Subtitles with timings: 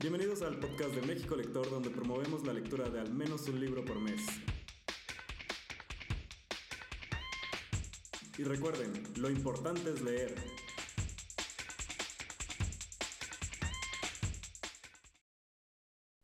[0.00, 3.84] Bienvenidos al podcast de México Lector, donde promovemos la lectura de al menos un libro
[3.84, 4.22] por mes.
[8.38, 10.34] Y recuerden, lo importante es leer.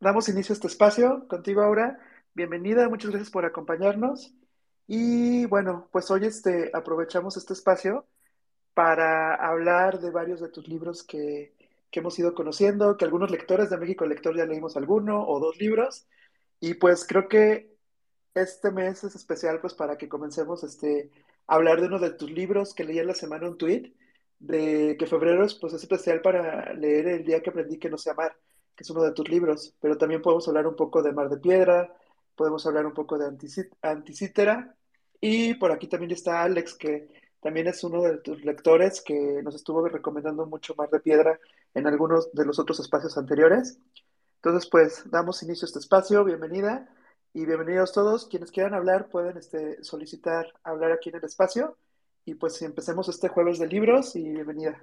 [0.00, 1.98] Damos inicio a este espacio contigo, Aura.
[2.32, 4.32] Bienvenida, muchas gracias por acompañarnos.
[4.86, 8.06] Y bueno, pues hoy este, aprovechamos este espacio
[8.72, 11.55] para hablar de varios de tus libros que,
[11.90, 15.58] que hemos ido conociendo, que algunos lectores de México Lector ya leímos alguno o dos
[15.58, 16.06] libros.
[16.60, 17.76] Y pues creo que
[18.34, 21.10] este mes es especial pues para que comencemos este,
[21.46, 23.92] a hablar de uno de tus libros que leí en la semana un tweet
[24.38, 27.98] de que febrero es, pues, es especial para leer El día que aprendí que no
[27.98, 28.36] sé amar,
[28.74, 31.38] que es uno de tus libros, pero también podemos hablar un poco de Mar de
[31.38, 31.94] Piedra,
[32.34, 33.26] podemos hablar un poco de
[33.82, 34.76] Anticítera,
[35.20, 37.08] y por aquí también está Alex, que
[37.40, 41.38] también es uno de tus lectores que nos estuvo recomendando mucho Mar de Piedra
[41.76, 43.78] en algunos de los otros espacios anteriores.
[44.36, 46.88] Entonces, pues damos inicio a este espacio, bienvenida
[47.34, 48.26] y bienvenidos todos.
[48.26, 51.76] Quienes quieran hablar pueden este, solicitar hablar aquí en el espacio
[52.24, 54.82] y pues empecemos este jueves de libros y bienvenida.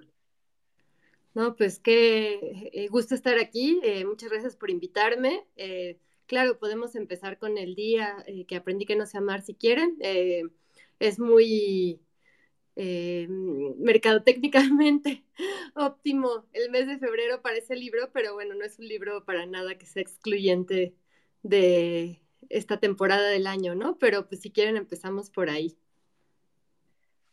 [1.33, 3.79] No, pues qué eh, gusto estar aquí.
[3.83, 5.47] Eh, muchas gracias por invitarme.
[5.55, 5.97] Eh,
[6.27, 9.97] claro, podemos empezar con el día que aprendí que no sé amar si quieren.
[10.99, 12.02] es muy
[12.75, 13.27] eh,
[13.77, 15.23] mercadotécnicamente
[15.75, 19.45] óptimo el mes de febrero para ese libro, pero bueno, no es un libro para
[19.45, 20.95] nada que sea excluyente
[21.43, 23.97] de esta temporada del año, ¿no?
[23.97, 25.77] Pero pues si quieren empezamos por ahí.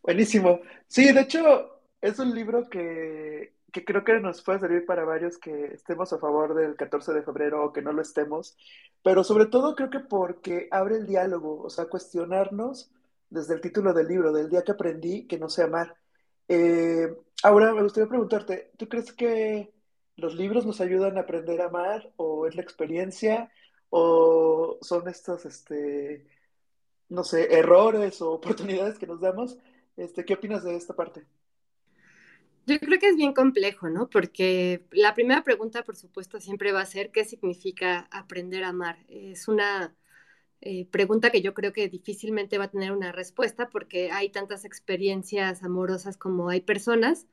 [0.03, 0.61] Buenísimo.
[0.89, 5.39] Sí, de hecho es un libro que, que creo que nos puede servir para varios
[5.39, 8.57] que estemos a favor del 14 de febrero o que no lo estemos,
[9.03, 12.91] pero sobre todo creo que porque abre el diálogo, o sea, cuestionarnos
[13.31, 15.97] desde el título del libro, del día que aprendí que no sé amar.
[16.49, 19.73] Eh, ahora me gustaría preguntarte, ¿tú crees que
[20.17, 23.51] los libros nos ayudan a aprender a amar o es la experiencia
[23.89, 26.27] o son estos, este,
[27.09, 29.57] no sé, errores o oportunidades que nos damos?
[29.97, 31.25] Este, ¿Qué opinas de esta parte?
[32.67, 34.11] Yo creo que es bien complejo, ¿no?
[34.11, 38.99] Porque la primera pregunta, por supuesto, siempre va a ser ¿qué significa aprender a amar?
[39.09, 39.95] Es una
[40.63, 44.65] eh, pregunta que yo creo que difícilmente va a tener una respuesta porque hay tantas
[44.65, 47.27] experiencias amorosas como hay personas.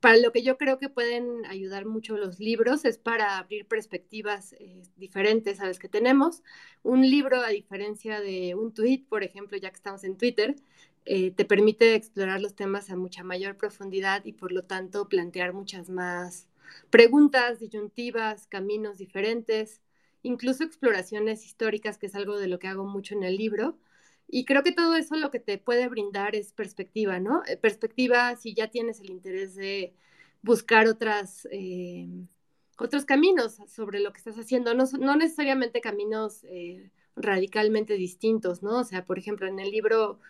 [0.00, 4.52] Para lo que yo creo que pueden ayudar mucho los libros es para abrir perspectivas
[4.54, 6.42] eh, diferentes a las que tenemos.
[6.84, 10.54] Un libro, a diferencia de un tweet, por ejemplo, ya que estamos en Twitter,
[11.04, 15.52] eh, te permite explorar los temas a mucha mayor profundidad y por lo tanto plantear
[15.52, 16.46] muchas más
[16.90, 19.80] preguntas, disyuntivas, caminos diferentes
[20.22, 23.78] incluso exploraciones históricas, que es algo de lo que hago mucho en el libro.
[24.28, 27.42] Y creo que todo eso lo que te puede brindar es perspectiva, ¿no?
[27.46, 29.94] Eh, perspectiva si ya tienes el interés de
[30.42, 32.08] buscar otras, eh,
[32.78, 38.80] otros caminos sobre lo que estás haciendo, no, no necesariamente caminos eh, radicalmente distintos, ¿no?
[38.80, 40.20] O sea, por ejemplo, en el libro,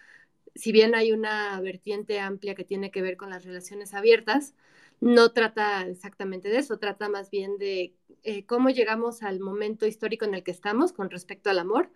[0.55, 4.55] si bien hay una vertiente amplia que tiene que ver con las relaciones abiertas,
[5.01, 10.25] no trata exactamente de eso, trata más bien de eh, cómo llegamos al momento histórico
[10.25, 11.91] en el que estamos con respecto al amor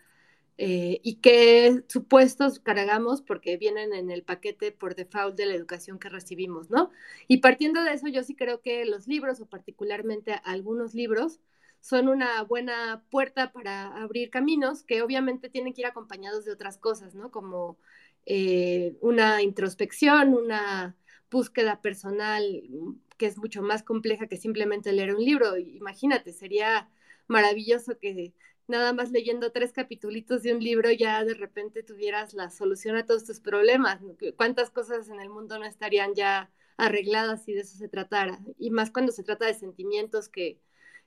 [0.58, 5.98] eh, y qué supuestos cargamos porque vienen en el paquete por default de la educación
[5.98, 6.90] que recibimos, ¿no?
[7.26, 11.40] Y partiendo de eso, yo sí creo que los libros, o particularmente algunos libros,
[11.80, 16.78] son una buena puerta para abrir caminos que obviamente tienen que ir acompañados de otras
[16.78, 17.30] cosas, ¿no?
[17.30, 17.78] Como
[18.26, 20.96] eh, una introspección, una
[21.32, 25.56] búsqueda personal mm, que es mucho más compleja que simplemente leer un libro.
[25.56, 26.88] Imagínate, sería
[27.26, 28.34] maravilloso que
[28.68, 33.06] nada más leyendo tres capitulitos de un libro ya de repente tuvieras la solución a
[33.06, 34.00] todos tus problemas.
[34.36, 38.40] ¿Cuántas cosas en el mundo no estarían ya arregladas si de eso se tratara?
[38.58, 40.60] Y más cuando se trata de sentimientos que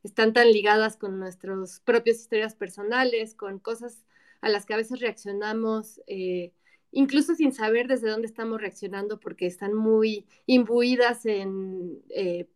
[0.04, 4.06] están tan ligadas con nuestras propias historias personales, con cosas
[4.42, 6.02] a las que a veces reaccionamos.
[6.08, 6.54] Eh,
[6.96, 12.48] incluso sin saber desde dónde estamos reaccionando, porque están muy imbuidas en, eh,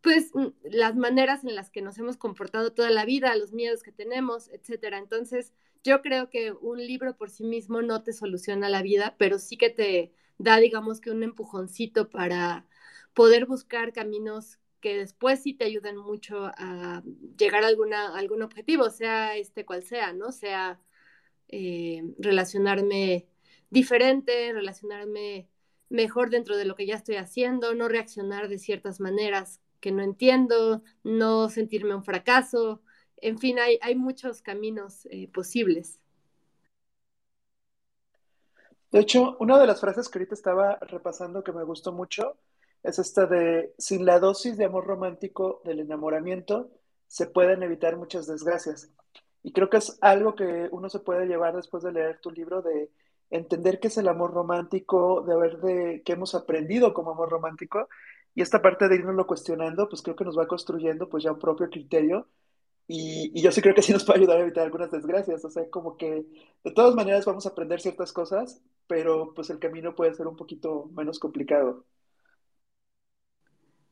[0.00, 0.30] pues,
[0.62, 4.48] las maneras en las que nos hemos comportado toda la vida, los miedos que tenemos,
[4.50, 4.98] etcétera.
[4.98, 5.52] Entonces,
[5.82, 9.56] yo creo que un libro por sí mismo no te soluciona la vida, pero sí
[9.56, 12.66] que te da, digamos que un empujoncito para
[13.14, 17.02] poder buscar caminos que después sí te ayuden mucho a
[17.36, 20.30] llegar a alguna, algún objetivo, sea este cual sea, ¿no?
[20.32, 20.80] Sea
[21.48, 23.26] eh, relacionarme
[23.72, 25.48] diferente, relacionarme
[25.88, 30.02] mejor dentro de lo que ya estoy haciendo, no reaccionar de ciertas maneras que no
[30.02, 32.82] entiendo, no sentirme un fracaso.
[33.16, 35.98] En fin, hay, hay muchos caminos eh, posibles.
[38.90, 42.36] De hecho, una de las frases que ahorita estaba repasando que me gustó mucho
[42.82, 46.70] es esta de, sin la dosis de amor romántico del enamoramiento,
[47.06, 48.90] se pueden evitar muchas desgracias.
[49.42, 52.60] Y creo que es algo que uno se puede llevar después de leer tu libro,
[52.60, 52.90] de
[53.32, 57.88] entender qué es el amor romántico, de ver de qué hemos aprendido como amor romántico.
[58.34, 61.38] Y esta parte de irnoslo cuestionando, pues creo que nos va construyendo pues ya un
[61.38, 62.28] propio criterio.
[62.88, 65.44] Y, y, yo sí creo que sí nos puede ayudar a evitar algunas desgracias.
[65.44, 66.26] O sea, como que
[66.64, 70.36] de todas maneras vamos a aprender ciertas cosas, pero pues el camino puede ser un
[70.36, 71.84] poquito menos complicado.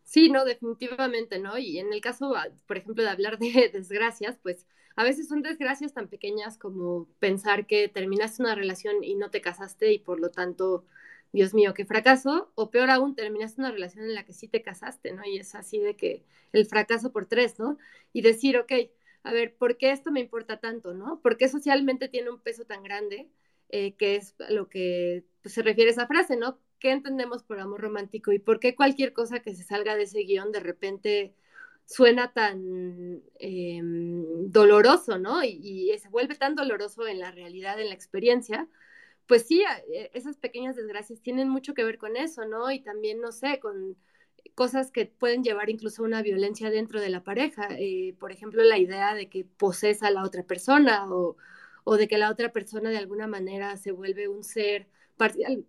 [0.05, 1.57] Sí, no, definitivamente, ¿no?
[1.57, 4.67] Y en el caso, ah, por ejemplo, de hablar de desgracias, pues
[4.97, 9.41] a veces son desgracias tan pequeñas como pensar que terminaste una relación y no te
[9.41, 10.85] casaste y por lo tanto,
[11.33, 14.63] Dios mío, qué fracaso, o peor aún, terminaste una relación en la que sí te
[14.63, 15.25] casaste, ¿no?
[15.25, 17.79] Y es así de que el fracaso por tres, ¿no?
[18.13, 18.73] Y decir, ok,
[19.23, 21.21] a ver, ¿por qué esto me importa tanto, ¿no?
[21.21, 23.31] ¿Por qué socialmente tiene un peso tan grande?
[23.73, 26.59] Eh, que es a lo que pues, se refiere esa frase, ¿no?
[26.81, 30.21] ¿Qué entendemos por amor romántico y por qué cualquier cosa que se salga de ese
[30.25, 31.35] guion de repente
[31.91, 35.43] suena tan em, doloroso, ¿no?
[35.43, 38.69] Y, se vuelve tan doloroso en la realidad, en la experiencia.
[39.27, 42.71] Pues sí, e, esas pequeñas desgracias tienen mucho que ver con eso, ¿no?
[42.71, 43.97] Y también, no sé, con
[44.55, 47.69] cosas que pueden llevar incluso a una violencia dentro de la pareja.
[47.73, 51.37] Eh, por ejemplo, la idea de que poses a la otra persona o,
[51.85, 55.67] o, de que la otra persona de alguna manera se vuelve un ser parcial,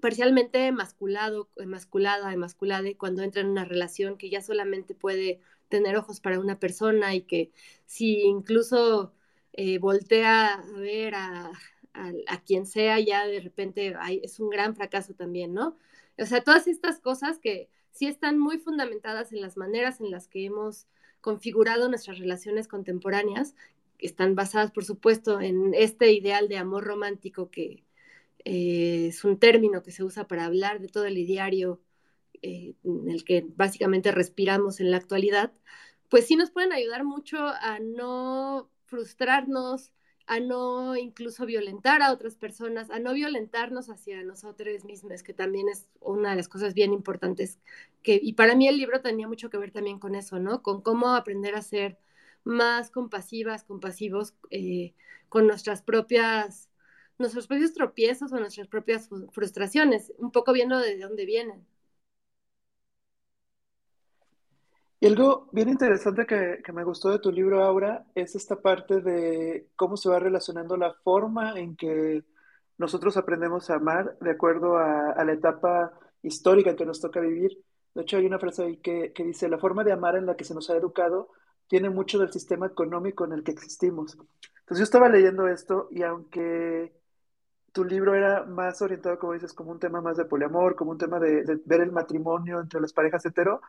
[0.00, 6.20] parcialmente emasculado, emasculada, emasculada, cuando entra en una relación que ya solamente puede tener ojos
[6.20, 7.50] para una persona y que
[7.86, 9.12] si incluso
[9.52, 11.52] eh, voltea a ver a,
[12.46, 15.76] quien sea, ya de repente es un gran fracaso también, ¿no?
[16.16, 20.28] O sea, todas estas cosas que sí están muy fundamentadas en las maneras en las
[20.28, 20.86] que hemos
[21.20, 23.56] configurado nuestras relaciones contemporáneas,
[23.98, 27.82] que están basadas, por supuesto, en este ideal de amor romántico que,
[28.44, 31.80] eh, es un término que se usa para hablar de todo el ideario
[32.42, 35.52] eh, en el que básicamente respiramos en la actualidad,
[36.08, 39.92] pues sí nos pueden ayudar mucho a no frustrarnos,
[40.26, 45.68] a no incluso violentar a otras personas, a no violentarnos hacia nosotros mismos, que también
[45.68, 47.58] es una de las cosas bien importantes.
[48.02, 50.62] Que, y para mí el libro tenía mucho que ver también con eso, ¿no?
[50.62, 51.98] Con cómo aprender a ser
[52.44, 54.94] más compasivas, compasivos eh,
[55.28, 56.67] con nuestras propias
[57.18, 61.66] nuestros propios tropiezos o nuestras propias frustraciones, un poco viendo de dónde vienen.
[65.00, 69.68] Y algo bien interesante que, me gustó de tu libro, Aura, es esta parte de
[69.76, 72.24] cómo se va relacionando la forma en que
[72.78, 75.92] nosotros aprendemos a amar de acuerdo a, la etapa
[76.22, 77.64] histórica que nos toca vivir.
[77.94, 80.36] De hecho, hay una frase ahí que, que dice, la forma de amar en la
[80.36, 81.30] que se nos ha educado
[81.68, 84.14] tiene mucho del sistema económico en el que existimos.
[84.14, 86.92] Entonces yo estaba leyendo esto y aunque
[87.72, 90.98] tu libro era más orientado, como dices, como un tema más de poliamor, como un
[90.98, 93.60] tema de, ver el matrimonio entre las parejas hetero.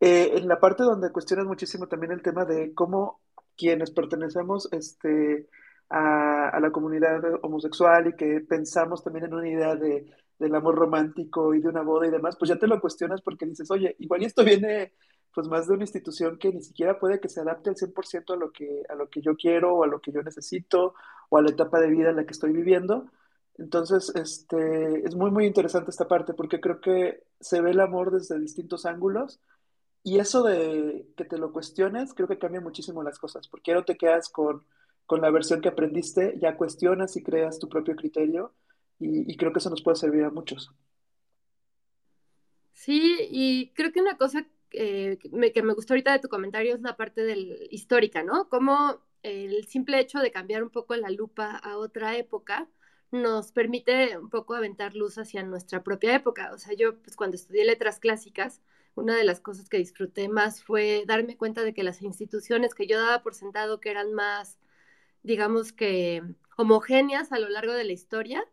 [0.00, 3.20] Eh, en la parte donde cuestionas muchísimo también el tema de cómo
[3.56, 5.48] quienes pertenecemos este,
[5.90, 10.06] a, a, la comunidad homosexual y que pensamos también en una idea de,
[10.38, 13.46] del amor romántico y de una boda y demás, pues ya te lo cuestionas porque
[13.46, 14.92] dices, oye, igual esto viene
[15.34, 18.36] pues más de una institución que ni siquiera puede que se adapte al 100% a
[18.36, 20.94] lo que, a lo que yo quiero o a lo que yo necesito
[21.28, 23.06] o a la etapa de vida en la que estoy viviendo.
[23.58, 28.12] Entonces, este, es muy, muy interesante esta parte porque creo que se ve el amor
[28.12, 29.40] desde distintos ángulos
[30.04, 33.84] y eso de que te lo cuestiones, creo que cambia muchísimo las cosas, porque no
[33.84, 34.64] te quedas con,
[35.06, 38.54] con la versión que aprendiste, ya cuestionas y creas tu propio criterio
[39.00, 40.72] y, creo que eso nos puede servir a muchos.
[42.72, 46.80] Sí, y creo que una cosa eh, que, me, gustó ahorita de tu comentario es
[46.80, 48.48] la parte del histórica, ¿no?
[48.48, 52.68] Como el simple hecho de cambiar un poco la lupa a otra época
[53.10, 56.52] nos permite un poco aventar luz hacia nuestra propia época.
[56.52, 58.60] O sea, yo pues cuando estudié letras clásicas,
[58.94, 62.86] una de las cosas que disfruté más fue darme cuenta de que las instituciones que
[62.86, 64.58] yo daba por sentado que eran más,
[65.22, 66.22] digamos que
[66.56, 68.44] homogéneas a lo largo de la historia,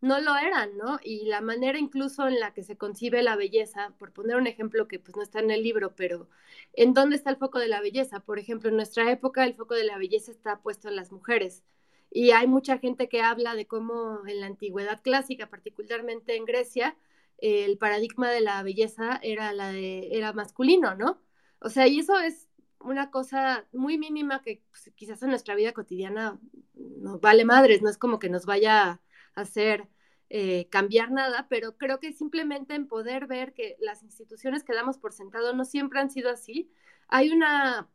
[0.00, 0.98] no lo eran, ¿no?
[1.02, 4.88] Y la manera incluso en la que se concibe la belleza, por poner un ejemplo
[4.88, 6.28] que pues no está en el libro, pero
[6.72, 8.20] ¿en dónde está el foco de la belleza?
[8.20, 11.62] Por ejemplo, en nuestra época el foco de la belleza está puesto en las mujeres
[12.10, 16.96] y hay mucha gente que habla de cómo en la antigüedad clásica, particularmente en Grecia,
[17.38, 21.20] el paradigma de la belleza era la de era masculino, ¿no?
[21.60, 22.48] O sea, y eso es
[22.80, 26.38] una cosa muy mínima que pues, quizás en nuestra vida cotidiana
[26.74, 29.00] nos vale madres, no es como que nos vaya a
[29.34, 29.88] hacer
[30.30, 34.98] eh, cambiar nada, pero creo que simplemente en poder ver que las instituciones que damos
[34.98, 36.70] por sentado no siempre han sido así,
[37.08, 37.88] hay una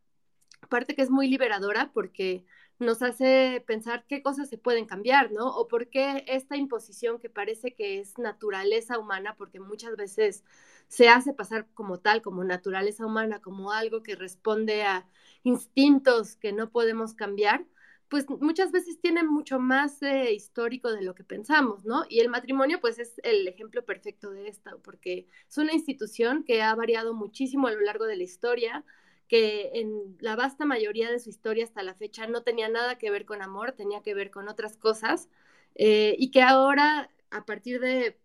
[0.70, 2.46] parte que es muy liberadora porque
[2.80, 5.48] nos hace pensar qué cosas se pueden cambiar, ¿no?
[5.48, 10.44] O por qué esta imposición que parece que es naturaleza humana, porque muchas veces
[10.88, 15.08] se hace pasar como tal, como naturaleza humana, como algo que responde a
[15.44, 17.66] instintos que no podemos cambiar,
[18.10, 20.00] pues muchas veces tiene mucho más
[20.32, 22.04] histórico de lo que pensamos, ¿no?
[22.08, 26.62] Y el matrimonio, pues es el ejemplo perfecto de esto, porque es una institución que
[26.62, 28.86] ha variado muchísimo a lo largo de la historia,
[29.28, 33.12] que en la vasta mayoría de su historia hasta la fecha no tenía nada que
[33.12, 35.30] ver con amor, tenía que ver con otras cosas,
[35.76, 38.18] eh, y que ahora, a partir de,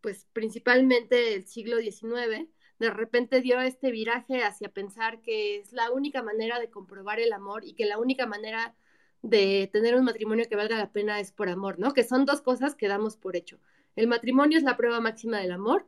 [0.00, 5.90] pues principalmente el siglo XIX, de repente dio este viraje hacia pensar que es la
[5.90, 8.74] única manera de comprobar el amor y que la única manera
[9.22, 11.94] de tener un matrimonio que valga la pena es por amor, ¿no?
[11.94, 13.60] Que son dos cosas que damos por hecho.
[13.94, 15.86] El matrimonio es la prueba máxima del amor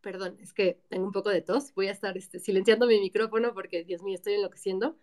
[0.00, 3.54] perdón, es que tengo un poco de tos, voy a estar este, silenciando mi micrófono
[3.54, 4.98] porque, Dios mío, estoy enloqueciendo.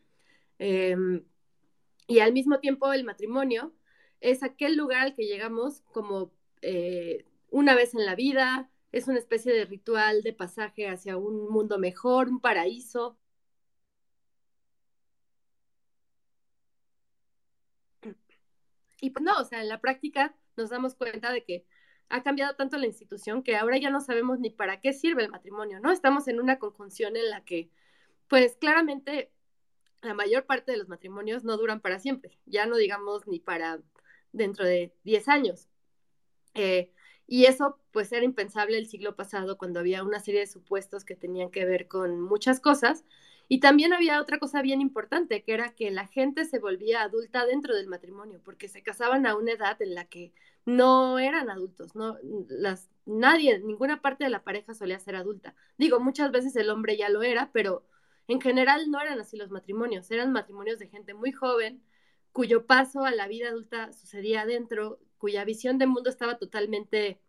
[0.60, 1.26] Em,
[2.08, 3.74] y al mismo tiempo el matrimonio
[4.22, 9.20] es aquel lugar al que llegamos como eh, una vez en la vida, es una
[9.20, 13.18] especie de ritual de pasaje hacia un mundo mejor, un paraíso.
[19.02, 21.66] Y pues no, o sea, en la práctica nos damos cuenta de que
[22.10, 25.30] ha cambiado tanto la institución que ahora ya no sabemos ni para qué sirve el
[25.30, 25.92] matrimonio, ¿no?
[25.92, 27.70] Estamos en una conjunción en la que,
[28.28, 29.32] pues claramente,
[30.02, 33.80] la mayor parte de los matrimonios no duran para siempre, ya no digamos ni para
[34.32, 35.68] dentro de 10 años.
[36.54, 36.92] Eh,
[37.28, 41.16] y eso, pues, era impensable el siglo pasado cuando había una serie de supuestos que
[41.16, 43.04] tenían que ver con muchas cosas
[43.48, 47.46] y también había otra cosa bien importante, que era que la gente se volvía adulta
[47.46, 50.34] dentro del matrimonio, porque se casaban a una edad en la que
[50.66, 52.18] no eran adultos, no
[52.50, 55.56] las nadie, ninguna parte de la pareja solía ser adulta.
[55.78, 57.86] Digo, muchas veces el hombre ya lo era, pero
[58.28, 61.84] en general no eran así los matrimonios, eran matrimonios de gente muy joven,
[62.32, 67.22] cuyo paso a la vida adulta sucedía adentro, cuya visión del mundo estaba totalmente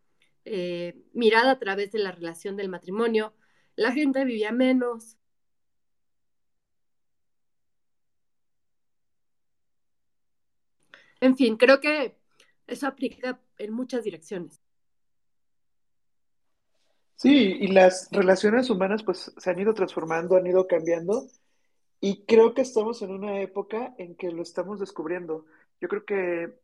[0.45, 3.35] eh, mirada a través de la relación del matrimonio.
[3.77, 5.17] La gente vivía menos,
[11.21, 12.16] En fin, creo que
[12.67, 14.61] eso aplica en muchas direcciones.
[17.17, 21.27] Sí, y las relaciones humanas pues se han ido transformando, han ido cambiando
[22.01, 25.47] y creo que estamos en una época en que lo estamos descubriendo.
[25.81, 26.61] Yo creo que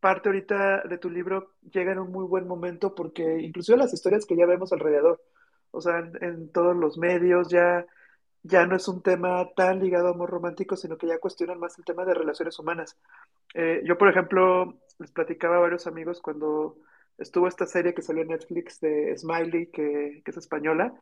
[0.00, 4.26] parte ahorita de tu libro llega en un muy buen momento porque inclusive las historias
[4.26, 5.22] que ya vemos alrededor,
[5.70, 7.86] o sea, en, en todos los medios ya
[8.46, 11.78] ya no es un tema tan ligado a amor romántico, sino que ya cuestionan más
[11.78, 12.96] el tema de relaciones humanas.
[13.54, 16.76] Eh, yo, por ejemplo, les platicaba a varios amigos cuando
[17.18, 20.94] estuvo esta serie que salió en Netflix de Smiley, que, que es española.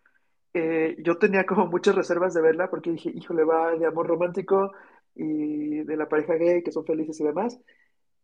[0.54, 4.72] Eh, yo tenía como muchas reservas de verla porque dije, híjole, va de amor romántico
[5.14, 7.58] y de la pareja gay, que son felices y demás.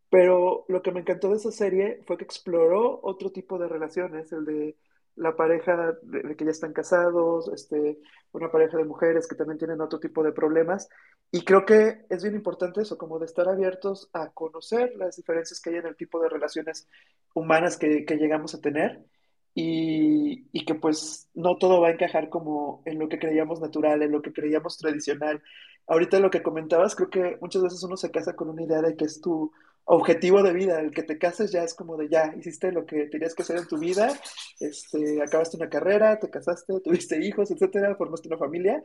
[0.09, 4.31] Pero lo que me encantó de esa serie fue que exploró otro tipo de relaciones,
[4.33, 4.75] el de
[5.15, 7.99] la pareja de, que ya están casados, este,
[8.31, 10.89] una pareja de mujeres que también tienen otro tipo de problemas.
[11.31, 15.61] Y creo que es bien importante eso, como de estar abiertos a conocer las diferencias
[15.61, 16.87] que hay en el tipo de relaciones
[17.33, 19.05] humanas que, que llegamos a tener
[19.53, 24.01] y, y, que pues no todo va a encajar como en lo que creíamos natural,
[24.01, 25.41] en lo que creíamos tradicional.
[25.87, 28.95] Ahorita lo que comentabas, creo que muchas veces uno se casa con una idea de
[28.95, 29.51] que es tu
[29.85, 33.07] objetivo de vida, el que te cases ya es como de ya, hiciste lo que
[33.07, 34.17] tenías que hacer en tu vida,
[34.59, 38.83] este, acabaste una carrera, te casaste, tuviste hijos, etcétera, formaste una familia.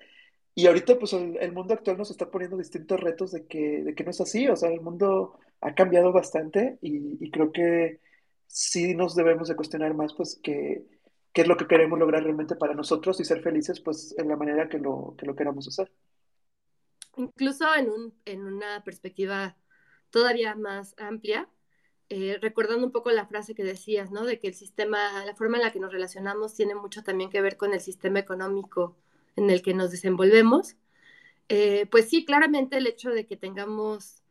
[0.54, 4.04] Y ahorita, pues, el, mundo actual nos está poniendo distintos retos de que, de que
[4.04, 4.48] no es así.
[4.48, 8.00] O sea, el mundo ha cambiado bastante y, creo que
[8.46, 10.86] sí nos debemos de cuestionar más, pues, qué
[11.34, 14.66] es lo que queremos lograr realmente para nosotros y ser felices, pues, en la manera
[14.66, 15.92] que lo, que lo queramos hacer.
[17.18, 19.56] Incluso en, un, en una perspectiva
[20.10, 21.48] todavía más amplia,
[22.08, 24.24] eh, recordando un poco la frase que decías, ¿no?
[24.24, 27.40] De que el sistema, la forma en la que nos relacionamos tiene mucho también que
[27.40, 28.96] ver con el sistema económico
[29.36, 30.76] en el que nos desenvolvemos.
[31.48, 34.22] Eh, pues sí, claramente el hecho de que tengamos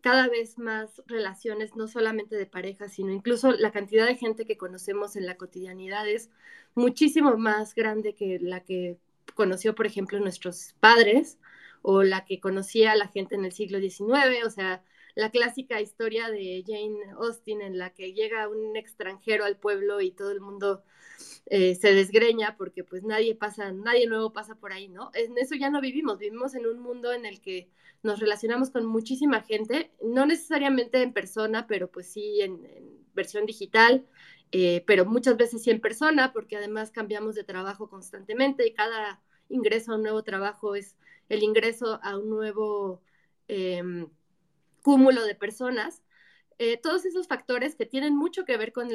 [0.00, 4.56] cada vez más relaciones, no solamente de pareja, sino incluso la cantidad de gente que
[4.56, 6.30] conocemos en la cotidianidad es
[6.74, 8.98] muchísimo más grande que la que
[9.34, 11.38] conoció, por ejemplo, nuestros padres
[11.82, 14.44] o la que conocía la gente en el siglo XIX.
[14.46, 14.82] O sea,
[15.18, 20.12] la clásica historia de Jane Austen en la que llega un extranjero al pueblo y
[20.12, 20.84] todo el mundo
[21.46, 25.10] eh, se desgreña porque pues nadie pasa, nadie nuevo pasa por ahí, ¿no?
[25.14, 27.68] En eso ya no vivimos, vivimos en un mundo en el que
[28.04, 32.60] nos relacionamos con muchísima gente, no necesariamente en persona, pero pues sí en,
[33.12, 34.06] versión digital,
[34.52, 39.20] eh, pero muchas veces sí en persona, porque además cambiamos de trabajo constantemente y cada
[39.48, 40.96] ingreso a un nuevo trabajo es
[41.28, 43.02] el ingreso a un nuevo
[43.48, 44.08] em,
[44.88, 46.02] cúmulo de personas.
[46.58, 48.88] Eh, todos esos factores que tienen mucho que ver con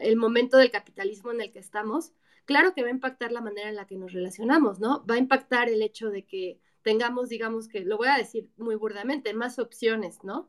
[0.00, 2.14] el momento del capitalismo en el que estamos,
[2.46, 5.04] claro que va a impactar la manera en la que nos relacionamos, ¿no?
[5.04, 8.76] Va a impactar el hecho de que tengamos, digamos que, lo voy a decir muy
[8.76, 10.48] burdamente, más opciones, ¿no?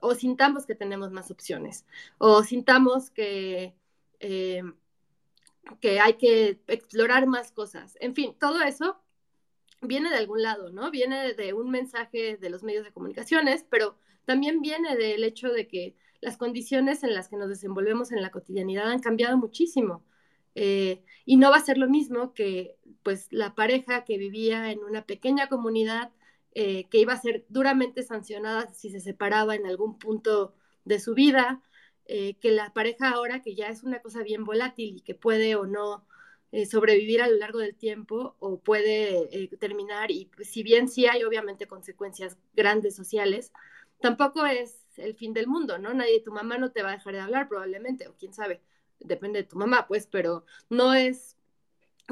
[0.00, 1.86] O sintamos que tenemos más opciones,
[2.18, 3.76] o sintamos que,
[4.18, 4.64] eh,
[5.80, 7.96] que hay que explorar más cosas.
[8.00, 9.00] En fin, todo eso
[9.80, 10.90] viene de algún lado, ¿no?
[10.90, 13.96] Viene de un mensaje de los medios de comunicaciones, pero
[14.28, 18.30] también viene del hecho de que las condiciones en las que nos desenvolvemos en la
[18.30, 20.04] cotidianidad han cambiado muchísimo.
[20.54, 24.80] Eh, y no va a ser lo mismo que pues la pareja que vivía en
[24.80, 26.12] una pequeña comunidad
[26.52, 30.54] eh, que iba a ser duramente sancionada si se separaba en algún punto
[30.84, 31.62] de su vida,
[32.04, 35.56] eh, que la pareja ahora que ya es una cosa bien volátil y que puede
[35.56, 36.04] o no
[36.70, 41.22] sobrevivir a lo largo del tiempo o puede terminar y pues, si bien sí hay
[41.22, 43.52] obviamente consecuencias grandes sociales,
[44.00, 45.94] tampoco es el fin del mundo, ¿no?
[45.94, 48.60] Nadie, tu mamá no te va a dejar de hablar probablemente o quién sabe
[49.00, 51.36] depende de tu mamá, pues, pero no es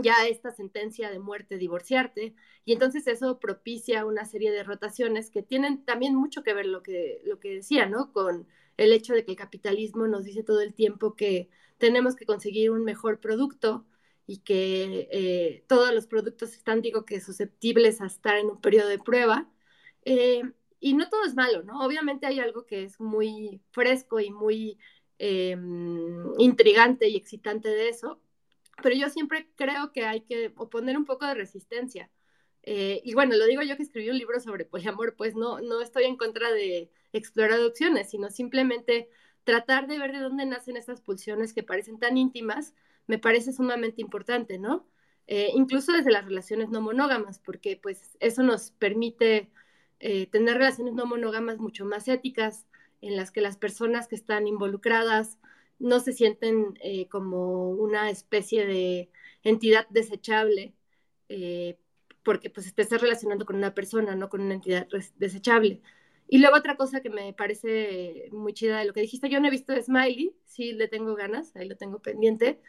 [0.03, 5.43] ya esta sentencia de muerte divorciarte y entonces eso propicia una serie de rotaciones que
[5.43, 8.13] tienen también mucho que ver lo que lo que decía, ¿no?
[8.13, 12.27] Con el hecho de que el capitalismo nos dice todo el tiempo que tenemos que
[12.27, 13.87] conseguir un mejor producto
[14.27, 18.89] y que eh, todos los productos están, digo, que susceptibles a estar en un periodo
[18.89, 19.49] de prueba.
[20.05, 20.43] Eh,
[20.81, 21.85] y no todo es malo, ¿no?
[21.85, 24.79] Obviamente hay algo que es muy fresco y muy
[25.19, 28.21] Em, intrigante y excitante de eso,
[28.83, 32.11] pero yo siempre creo que hay que oponer un poco de resistencia.
[32.63, 35.81] Eh, y bueno, lo digo yo que escribí un libro sobre poliamor, pues no, no
[35.81, 39.09] estoy en contra de explorar opciones, sino simplemente
[39.45, 42.75] tratar de ver de dónde nacen estas pulsiones que parecen tan íntimas,
[43.07, 44.87] me parece sumamente importante, ¿no?
[45.29, 49.51] Eh, incluso desde las relaciones no monógamas, porque pues eso nos permite
[50.01, 52.67] eh, tener relaciones no monógamas mucho más éticas,
[53.01, 55.39] en las que las personas que están involucradas
[55.79, 59.11] no se sienten eh, como una especie de
[59.43, 60.75] entidad desechable,
[61.29, 61.79] eh,
[62.23, 65.83] porque pues te estás relacionando con una persona, no con una entidad desechable.
[66.29, 69.49] Y luego otra cosa que me parece muy chida de lo que dijiste, yo no
[69.49, 72.61] he visto Smiley, sí le tengo ganas, ahí lo tengo pendiente,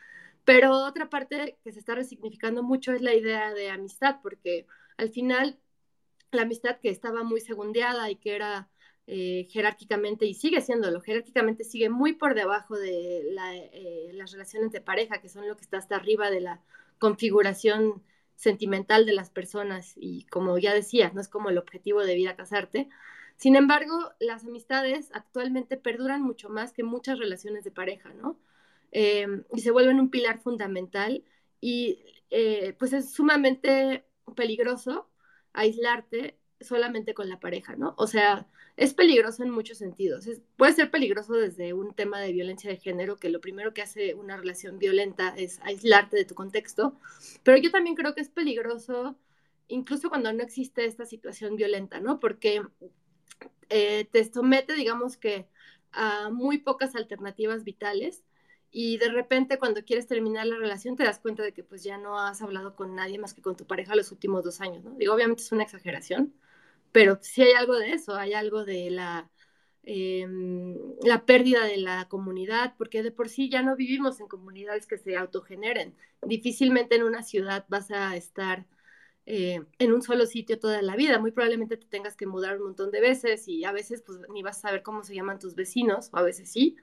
[0.46, 5.10] pero otra parte que se está resignificando mucho es la idea de amistad, porque al
[5.10, 5.60] final
[6.32, 8.70] la amistad que estaba muy segundeada y que era
[9.08, 13.20] eh, jerárquicamente, y sigue siéndolo, jerárquicamente sigue muy por debajo de
[13.72, 16.62] eh, las relaciones de pareja, que son lo que está hasta arriba de la
[17.00, 18.04] configuración
[18.36, 22.36] sentimental de las personas, y como ya decías, no es como el objetivo de vida
[22.36, 22.90] casarte.
[23.38, 28.38] Sin embargo, las amistades actualmente perduran mucho más que muchas relaciones de pareja, ¿no?
[28.92, 31.24] Em, y se vuelven un pilar fundamental
[31.62, 35.10] y eh, pues es sumamente peligroso
[35.58, 37.94] aislarte solamente con la pareja, ¿no?
[37.98, 40.28] O sea, es peligroso en muchos sentidos.
[40.56, 44.14] puede ser peligroso desde un tema de violencia de género, que lo primero que hace
[44.14, 46.96] una relación violenta es aislarte de tu contexto,
[47.44, 49.18] pero yo también creo que es peligroso
[49.68, 52.20] incluso cuando no existe esta situación violenta, ¿no?
[52.20, 52.62] Porque
[53.70, 55.48] eh, te somete, digamos que,
[55.92, 58.24] a muy pocas alternativas vitales
[58.72, 61.98] y de repente cuando quieres terminar la relación te das cuenta de que pues ya
[61.98, 64.92] no has hablado con nadie más que con tu pareja los últimos dos años, ¿no?
[64.96, 66.34] Digo, obviamente es una exageración,
[66.92, 69.30] pero sí hay algo de eso, hay algo de la,
[69.84, 74.88] em, la pérdida de la comunidad, porque de por sí ya no vivimos en comunidades
[74.88, 75.96] que se autogeneren.
[76.24, 78.66] Difícilmente en una ciudad vas a estar
[79.26, 81.20] eh, en un solo sitio toda la vida.
[81.20, 84.42] Muy probablemente te tengas que mudar un montón de veces y a veces pues ni
[84.44, 86.78] vas a saber cómo se llaman tus vecinos, o a veces sí.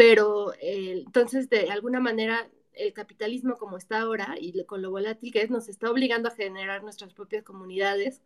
[0.00, 5.30] Pero eh, entonces de alguna manera el capitalismo como está ahora y con lo volátil
[5.30, 8.22] que es, nos está obligando a generar nuestras propias comunidades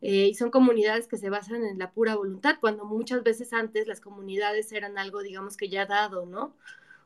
[0.00, 3.86] eh, y son comunidades que se basan en la pura voluntad, cuando muchas veces antes
[3.86, 6.56] las comunidades eran algo, digamos que ya dado, ¿no?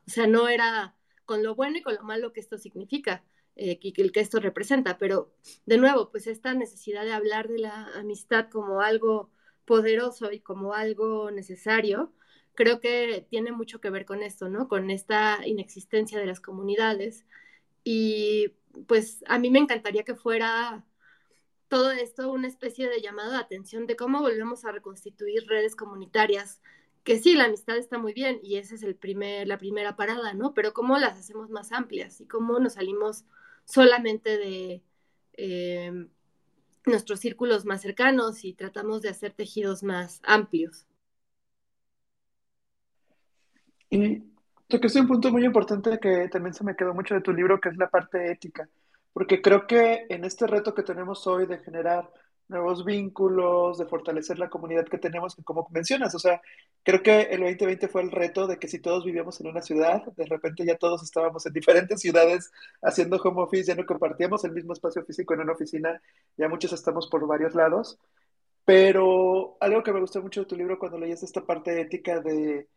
[0.07, 3.23] O sea, no era con lo bueno y con lo malo que esto significa,
[3.55, 5.31] eh, que, que esto representa, pero
[5.67, 9.29] de nuevo, pues esta necesidad de hablar de la amistad como algo
[9.65, 12.13] poderoso y como algo necesario,
[12.57, 14.67] creo que tiene mucho que ver con esto, ¿no?
[14.67, 17.23] Con esta inexistencia de las comunidades.
[17.83, 18.53] Y
[18.87, 20.83] pues a mí me encantaría que fuera
[21.67, 26.61] todo esto una especie de llamado de atención de cómo volvemos a reconstituir redes comunitarias,
[27.03, 30.33] que sí, la amistad está muy bien y esa es el primer, la primera parada,
[30.33, 30.55] ¿no?
[30.55, 33.25] Pero cómo las hacemos más amplias y cómo nos salimos
[33.65, 34.83] solamente de
[35.33, 36.07] eh,
[36.87, 40.87] nuestros círculos más cercanos y tratamos de hacer tejidos más amplios.
[43.89, 44.23] Y
[44.69, 47.69] es un punto muy importante que también se me quedó mucho de tu libro, que
[47.69, 48.67] es la parte ética
[49.17, 52.07] porque creo que en este reto que tenemos hoy de generar
[52.49, 56.39] nuevos vínculos, de fortalecer la comunidad que tenemos, como mencionas, o sea,
[56.83, 60.03] creo que el 2020 fue el reto de que si todos vivíamos en una ciudad,
[60.15, 62.51] de repente ya todos estábamos en diferentes ciudades
[62.83, 65.99] haciendo home office, ya no compartíamos el mismo espacio físico en una oficina,
[66.37, 67.97] ya muchos estamos por varios lados,
[68.65, 72.67] pero algo que me gustó mucho de tu libro cuando leías esta parte ética de,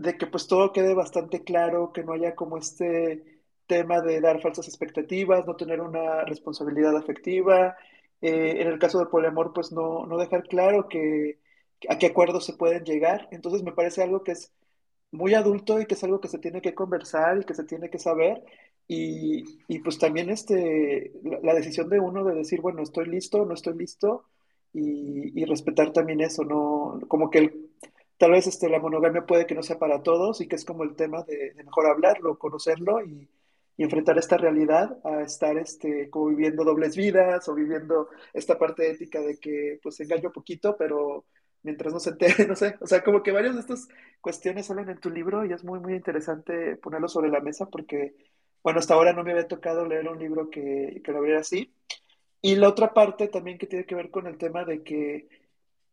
[0.00, 3.22] de que pues todo quede bastante claro, que no haya como este
[3.66, 7.76] tema de dar falsas expectativas, no tener una responsabilidad afectiva,
[8.22, 11.38] eh, en el caso del poliamor, pues no, no dejar claro que,
[11.88, 13.28] a qué acuerdos se pueden llegar.
[13.30, 14.52] Entonces me parece algo que es
[15.12, 17.90] muy adulto y que es algo que se tiene que conversar y que se tiene
[17.90, 18.42] que saber.
[18.88, 23.52] Y, y pues también este, la, decisión de uno de decir, bueno, estoy listo, no
[23.54, 24.24] estoy listo,
[24.72, 27.00] y, y respetar también eso, ¿no?
[27.08, 27.70] Como que el,
[28.20, 30.84] tal vez este, la monogamia puede que no sea para todos y que es como
[30.84, 33.30] el tema de, de mejor hablarlo, conocerlo y,
[33.78, 38.90] y enfrentar esta realidad a estar este, como viviendo dobles vidas o viviendo esta parte
[38.90, 41.24] ética de que pues engaño poquito, pero
[41.62, 43.88] mientras no se entere, no sé, o sea, como que varias de estas
[44.20, 48.14] cuestiones salen en tu libro y es muy, muy interesante ponerlo sobre la mesa porque,
[48.62, 51.74] bueno, hasta ahora no me había tocado leer un libro que, que lo abriera así.
[52.42, 55.28] Y la otra parte también que tiene que ver con el tema de que,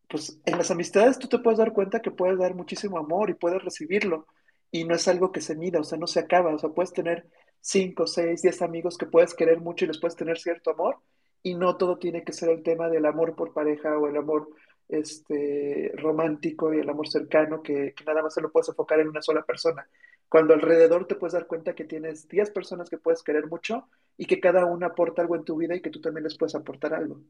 [0.08, 3.34] pues en las amistades tú te puedes dar cuenta que puedes dar muchísimo amor y
[3.36, 4.28] puedes recibirlo
[4.72, 6.94] y no es algo que se mida, o sea, no se acaba, o sea, puedes
[6.94, 7.28] tener
[7.62, 10.98] cinco, seis, diez amigos que puedes querer mucho y les puedes tener cierto amor,
[11.44, 14.50] y no todo tiene que ser el tema del amor por pareja o el amor
[14.90, 19.22] este, romántico y el amor cercano, que, nada más se lo puedes enfocar en una
[19.22, 19.88] sola persona.
[20.30, 24.26] Cuando alrededor te puedes dar cuenta que tienes diez personas que puedes querer mucho y
[24.26, 26.94] que cada una aporta algo en tu vida y que tú también les puedes aportar
[26.94, 27.22] algo.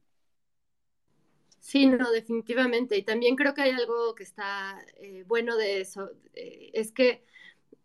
[1.59, 2.97] Sí, no, definitivamente.
[2.97, 6.11] Y también creo que hay algo que está eh, bueno de eso.
[6.33, 7.23] Eh, es que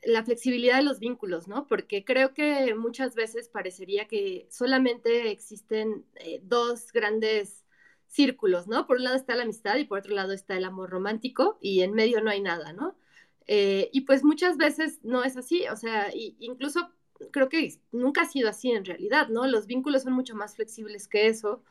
[0.02, 1.66] la flexibilidad de los vínculos, ¿no?
[1.68, 7.64] Porque creo que muchas veces parecería que solamente existen eh, dos grandes
[8.08, 8.86] círculos, ¿no?
[8.86, 11.82] Por un lado está la amistad y por otro lado está el amor romántico y
[11.82, 12.96] en medio no hay nada, ¿no?
[13.46, 16.90] Eh, y pues muchas veces no es así, o sea, incluso
[17.32, 19.46] creo que nunca ha sido así en realidad, ¿no?
[19.46, 21.62] Los vínculos son mucho más flexibles que eso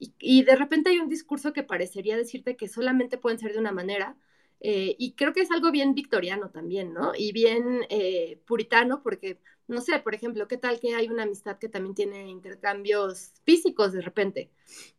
[0.00, 3.72] y, de repente hay un discurso que parecería decirte que solamente pueden ser de una
[3.72, 4.16] manera
[4.60, 7.12] eh, y creo que es algo bien victoriano también, ¿no?
[7.16, 11.58] Y bien eh, puritano, porque, no sé, por ejemplo, ¿qué tal que hay una amistad
[11.58, 14.50] que también tiene intercambios físicos de repente?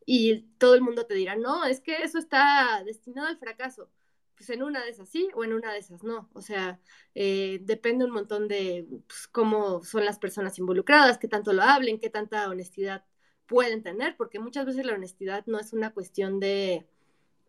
[0.06, 3.90] Y todo el mundo te dirá, no, es que eso está destinado al fracaso.
[4.36, 6.30] Pues en una de esas sí o en una de esas no.
[6.34, 6.80] O sea,
[7.14, 12.00] eh, depende un montón de pues, cómo son las personas involucradas, qué tanto lo hablen,
[12.00, 13.06] qué tanta honestidad
[13.52, 16.88] pueden tener, porque muchas veces la honestidad no es una cuestión de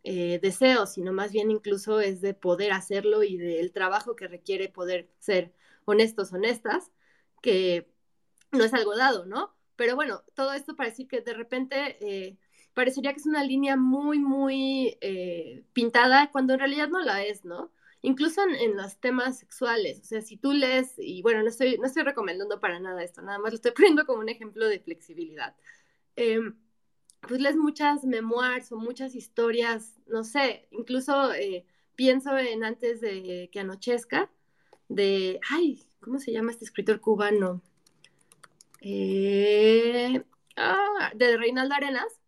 [0.03, 4.69] eh, deseo, sino más bien incluso es de poder hacerlo y del trabajo que requiere
[4.69, 5.53] poder ser
[5.85, 6.91] honestos, honestas,
[7.41, 7.89] que
[8.51, 9.55] no es algo dado, ¿no?
[9.77, 12.37] Pero bueno, todo esto para decir que de repente eh,
[12.75, 17.45] parecería que es una línea muy, muy eh, pintada cuando en realidad no la es,
[17.45, 17.71] ¿no?
[18.05, 21.87] Incluso en, los temas sexuales, o sea, si tú lees, y bueno, no estoy, no
[21.87, 25.55] estoy recomendando para nada esto, nada más lo estoy poniendo como un ejemplo de flexibilidad.
[26.17, 26.55] Em,
[27.23, 33.49] pues lees muchas memoirs o muchas historias, no sé, incluso eh, pienso en antes de
[33.53, 34.31] que anochezca,
[34.89, 37.63] de, ay, ¿cómo se llama este escritor cubano?
[38.81, 40.23] Eh,
[40.57, 42.21] ah, de Reinaldo Arenas,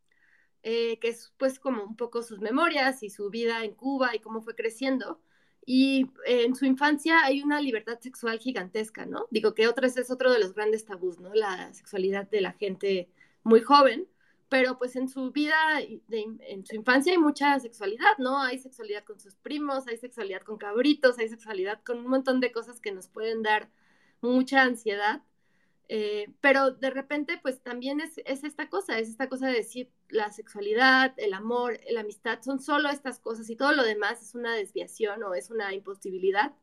[0.62, 4.20] eh, que es pues como un poco sus memorias y su vida en Cuba y
[4.20, 5.20] cómo fue creciendo.
[5.66, 9.26] Y en su infancia hay una libertad sexual gigantesca, ¿no?
[9.30, 11.34] Digo que otra es otro de los grandes tabús, ¿no?
[11.34, 13.08] La sexualidad de la gente
[13.44, 14.09] muy joven
[14.54, 18.40] pero pues en su vida, en su infancia hay mucha sexualidad, ¿no?
[18.40, 22.52] Hay sexualidad con sus primos, hay sexualidad con cabritos, hay sexualidad con un montón de
[22.52, 23.68] cosas que nos pueden dar
[24.20, 25.22] mucha ansiedad.
[25.88, 30.30] Eh, pero de repente, pues también es, esta cosa, es esta cosa de decir la
[30.30, 34.54] sexualidad, el amor, la amistad, son solo estas cosas y todo lo demás es una
[34.54, 36.54] desviación o es una imposibilidad.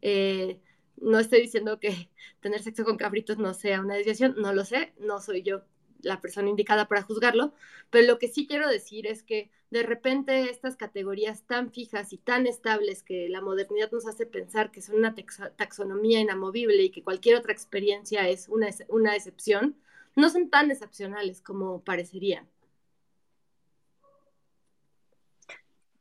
[0.00, 0.60] Eh,
[0.96, 2.08] no estoy diciendo que
[2.40, 5.64] tener sexo con cabritos no sea una desviación, no lo sé, no soy yo
[6.02, 7.52] la persona indicada para juzgarlo,
[7.90, 12.18] pero lo que sí quiero decir es que de repente estas categorías tan fijas y
[12.18, 15.14] tan estables que la modernidad nos hace pensar que son una
[15.56, 19.76] taxonomía inamovible y que cualquier otra experiencia es una, una excepción,
[20.14, 22.46] no son tan excepcionales como parecerían.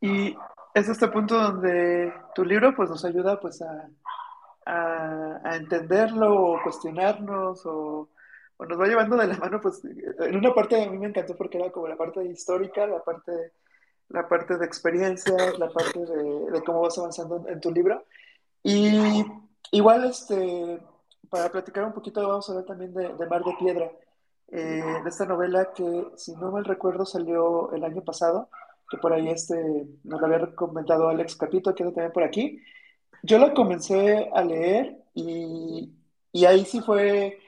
[0.01, 0.35] Y
[0.73, 3.89] es este punto donde tu libro pues, nos ayuda pues, a,
[4.65, 8.09] a, a entenderlo o cuestionarnos o
[8.67, 11.57] nos va llevando de la mano, pues en una parte a mí me encantó porque
[11.57, 13.31] era como la parte histórica, la parte,
[14.09, 18.05] la parte de experiencias, la parte de, cómo vas avanzando en, tu libro.
[18.63, 19.25] Y
[19.71, 20.79] igual, este,
[21.29, 23.91] para platicar un poquito, vamos a hablar también de, Mar de Piedra.
[24.49, 28.49] eh, de esta novela que, si no mal recuerdo, salió el año pasado,
[28.89, 29.55] que por ahí este,
[30.03, 32.61] nos lo había recomendado Alex Capito, que también por aquí.
[33.23, 35.93] Yo la comencé a leer y,
[36.33, 37.39] y ahí sí fue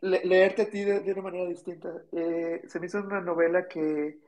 [0.00, 1.90] leerte a ti de, una manera distinta.
[2.12, 4.18] Eh, se me hizo una novela que,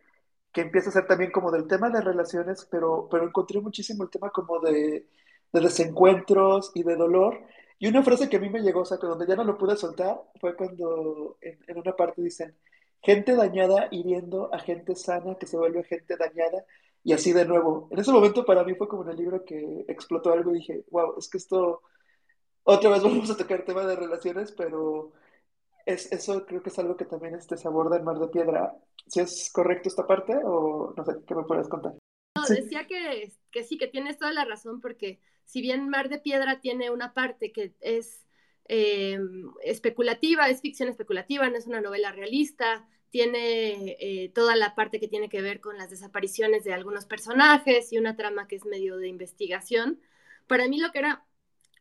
[0.52, 4.10] que, empieza a ser también como del tema de relaciones, pero, pero encontré muchísimo el
[4.10, 5.06] tema como de,
[5.52, 7.40] de desencuentros y de dolor.
[7.78, 9.58] Y una frase que a mí me llegó, o sea, que donde ya no lo
[9.58, 12.54] pude soltar, fue cuando en, en una parte dicen,
[13.02, 16.64] gente dañada hiriendo a gente sana que se vuelve gente dañada
[17.04, 17.88] y así de nuevo.
[17.90, 20.84] En ese momento para mí fue como en el libro que explotó algo y dije,
[20.90, 21.82] wow, es que esto,
[22.64, 25.12] otra vez vamos a tocar tema de relaciones, pero
[25.86, 28.74] es, eso creo que es algo que también este, se aborda en Mar de Piedra.
[29.06, 31.94] ¿Si es correcto esta parte o no sé, qué me puedes contar?
[32.36, 36.18] No, decía que, que sí, que tienes toda la razón porque si bien Mar de
[36.18, 38.26] Piedra tiene una parte que es
[38.68, 39.18] eh,
[39.64, 45.08] especulativa, es ficción especulativa, no es una novela realista, tiene eh, toda la parte que
[45.08, 48.96] tiene que ver con las desapariciones de algunos personajes y una trama que es medio
[48.96, 50.00] de investigación.
[50.46, 51.26] Para mí lo que era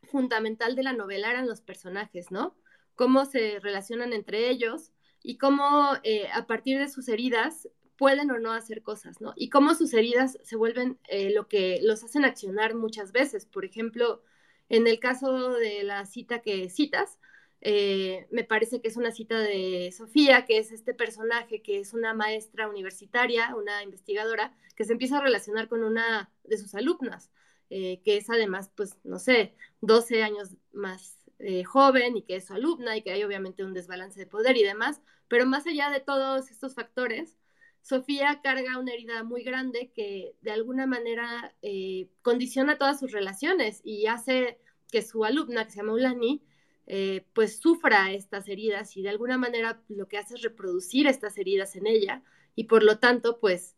[0.02, 2.54] fundamental de la novela eran los personajes, ¿no?
[2.94, 8.38] Cómo se relacionan entre ellos y cómo eh, a partir de sus heridas pueden o
[8.38, 9.32] no hacer cosas, ¿no?
[9.36, 10.98] Y cómo sus heridas se vuelven
[11.34, 13.46] lo que los hacen accionar muchas veces.
[13.46, 14.22] Por ejemplo,
[14.68, 17.18] en el caso de la cita que citas,
[17.64, 21.94] eh, me parece que es una cita de Sofía, que es este personaje que es
[21.94, 27.30] una maestra universitaria, una investigadora, que se empieza a relacionar con una de sus alumnas,
[27.70, 32.46] eh, que es además, pues, no sé, 12 años más eh, joven y que es
[32.46, 35.90] su alumna y que hay obviamente un desbalance de poder y demás, pero más allá
[35.90, 37.36] de todos estos factores,
[37.80, 43.80] Sofía carga una herida muy grande que de alguna manera eh, condiciona todas sus relaciones
[43.82, 44.60] y hace
[44.92, 46.44] que su alumna, que se llama Ulani,
[46.86, 51.36] eh, pues sufra estas heridas y de alguna manera lo que hace es reproducir estas
[51.38, 52.22] heridas en ella
[52.54, 53.74] y por lo tanto pues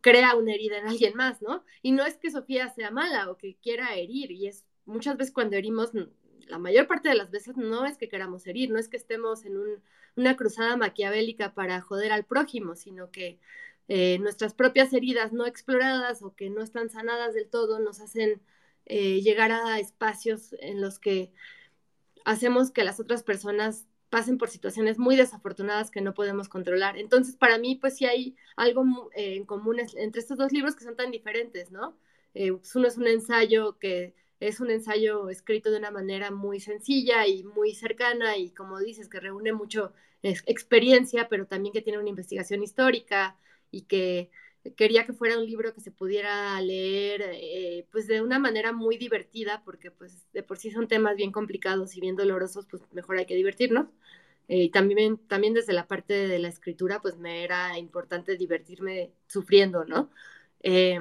[0.00, 1.62] crea una herida en alguien más, ¿no?
[1.82, 5.32] Y no es que Sofía sea mala o que quiera herir y es muchas veces
[5.32, 5.92] cuando herimos
[6.50, 9.44] la mayor parte de las veces no es que queramos herir, no es que estemos
[9.44, 9.56] en
[10.16, 13.38] una cruzada maquiavélica para joder al prójimo, sino que
[13.88, 18.40] eh, nuestras propias heridas no exploradas o que no están sanadas del todo nos hacen
[18.86, 21.32] eh, llegar a espacios en los que
[22.24, 26.98] hacemos que las otras personas pasen por situaciones muy desafortunadas que no podemos controlar.
[26.98, 30.84] Entonces, para mí, pues sí hay algo eh, en común entre estos dos libros que
[30.84, 31.96] son tan diferentes, ¿no?
[32.32, 37.44] uno es un ensayo que es un ensayo escrito de una manera muy sencilla y
[37.44, 42.62] muy cercana y como dices, que reúne mucho experiencia, pero también que tiene una investigación
[42.62, 43.36] histórica
[43.70, 44.30] y que
[44.76, 48.98] quería que fuera un libro que se pudiera leer eh, pues de una manera muy
[48.98, 53.18] divertida, porque pues de por sí son temas bien complicados y bien dolorosos, pues mejor
[53.18, 53.88] hay que divertirnos.
[54.48, 59.12] Eh, y también, también desde la parte de la escritura, pues me era importante divertirme
[59.28, 60.10] sufriendo, ¿no?
[60.62, 60.98] Eh,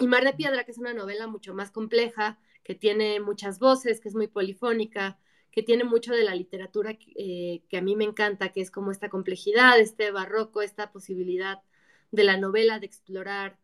[0.00, 3.98] y Mar de Piedra, que es una novela mucho más compleja, que tiene muchas voces,
[3.98, 5.18] que es muy polifónica,
[5.50, 8.90] que tiene mucho de la literatura que, eh, a mí me encanta, que es como
[8.90, 11.62] esta complejidad, este barroco, esta posibilidad
[12.10, 13.58] de la novela de explorar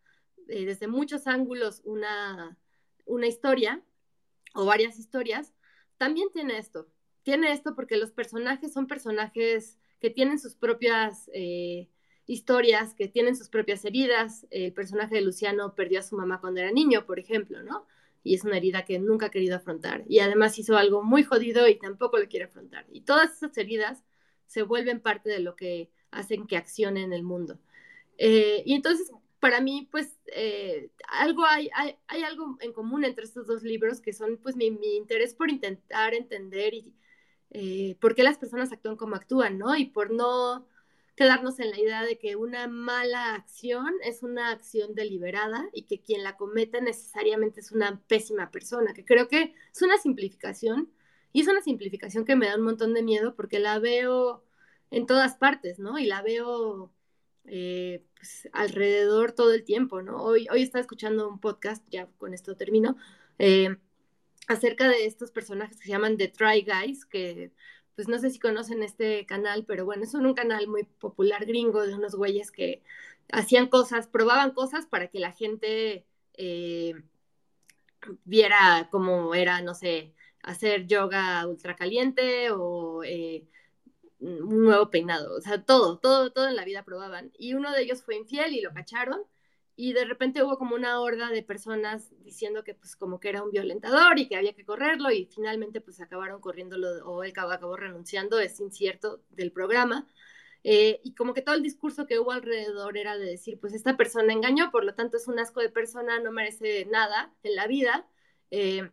[0.48, 2.56] eh, desde muchos ángulos una,
[3.04, 3.82] una historia
[4.54, 5.52] o varias historias,
[5.98, 6.88] también tiene esto.
[7.24, 11.90] Tiene esto porque los personajes son personajes que tienen sus propias eh,
[12.24, 14.46] historias, que tienen sus propias heridas.
[14.48, 17.86] El personaje de Luciano perdió a su mamá cuando era niño, por ejemplo, ¿no?
[18.24, 20.02] Y es una herida que nunca ha querido afrontar.
[20.08, 22.86] Y además hizo algo muy jodido y tampoco lo quiere afrontar.
[22.90, 24.02] Y todas esas heridas
[24.46, 27.60] se vuelven parte de lo que hacen que accione en el mundo.
[28.16, 33.46] Eh, y entonces, para mí, pues, eh, algo hay, hay, algo en común entre estos
[33.46, 36.94] dos libros que son, pues, mi, mi interés por intentar entender y
[37.50, 39.76] eh, por qué las personas actúan como actúan, ¿no?
[39.76, 40.66] Y por no
[41.16, 46.00] quedarnos en la idea de que una mala acción es una acción deliberada y que
[46.00, 50.90] quien la cometa necesariamente es una pésima persona, que creo que es una simplificación
[51.32, 54.44] y es una simplificación que me da un montón de miedo porque la veo
[54.90, 55.98] en todas partes, ¿no?
[55.98, 56.92] Y la veo
[57.46, 60.22] eh, pues, alrededor todo el tiempo, ¿no?
[60.22, 62.96] Hoy, hoy estaba escuchando un podcast, ya con esto termino,
[63.38, 63.76] eh,
[64.48, 67.52] acerca de estos personajes que se llaman The Try Guys, que
[67.94, 71.86] pues no sé si conocen este canal, pero bueno, es un canal muy popular gringo
[71.86, 72.82] de unos güeyes que
[73.32, 76.04] hacían cosas, probaban cosas para que la gente
[76.34, 76.94] eh,
[78.24, 83.46] viera cómo era, no sé, hacer yoga ultracaliente o eh,
[84.20, 87.32] un nuevo peinado, o sea, todo, todo, todo en la vida probaban.
[87.38, 89.22] Y uno de ellos fue infiel y lo cacharon
[89.76, 93.42] y de repente hubo como una horda de personas diciendo que pues como que era
[93.42, 97.76] un violentador y que había que correrlo y finalmente pues acabaron corriéndolo o él acabó,
[97.76, 100.06] renunciando, es incierto, del programa.
[100.62, 103.96] Eh, y como que todo el discurso que hubo alrededor era de decir, pues esta
[103.96, 107.66] persona engañó, por lo tanto es un asco de persona, no merece nada en la
[107.66, 108.06] vida.
[108.50, 108.90] Eh,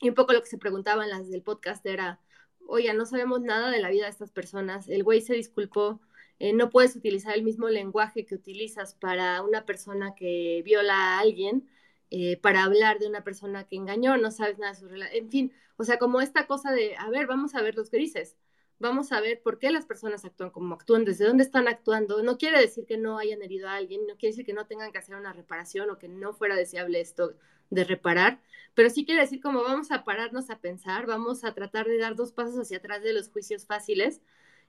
[0.00, 2.20] y un poco lo que se preguntaban las del podcast era,
[2.66, 6.00] oye, no sabemos nada de la vida de estas personas, el güey se disculpó,
[6.38, 11.20] eh, no puedes utilizar el mismo lenguaje que utilizas para una persona que viola a
[11.20, 11.68] alguien,
[12.10, 15.30] eh, para hablar de una persona que engañó, no sabes nada de su relación, en
[15.30, 18.36] fin, o sea, como esta cosa de, a ver, vamos a ver los grises,
[18.78, 22.38] vamos a ver por qué las personas actúan como actúan, desde dónde están actuando, no
[22.38, 24.98] quiere decir que no hayan herido a alguien, no quiere decir que no tengan que
[24.98, 27.34] hacer una reparación o que no fuera deseable esto
[27.70, 28.40] de reparar,
[28.74, 32.14] pero sí quiere decir como vamos a pararnos a pensar, vamos a tratar de dar
[32.14, 34.20] dos pasos hacia atrás de los juicios fáciles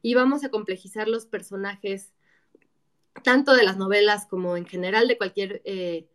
[0.02, 2.14] y vamos a complejizar los personajes,
[3.24, 6.08] tanto de las novelas como en general de cualquier eh,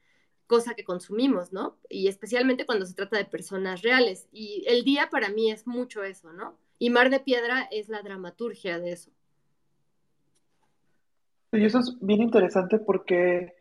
[0.47, 1.79] cosa que consumimos, ¿no?
[1.89, 4.29] Y especialmente cuando se trata de personas reales.
[4.33, 6.59] Y el día para mí es mucho eso, ¿no?
[6.79, 9.11] Y Mar de Piedra es la dramaturgia de eso.
[11.53, 13.55] Y eso es bien interesante porque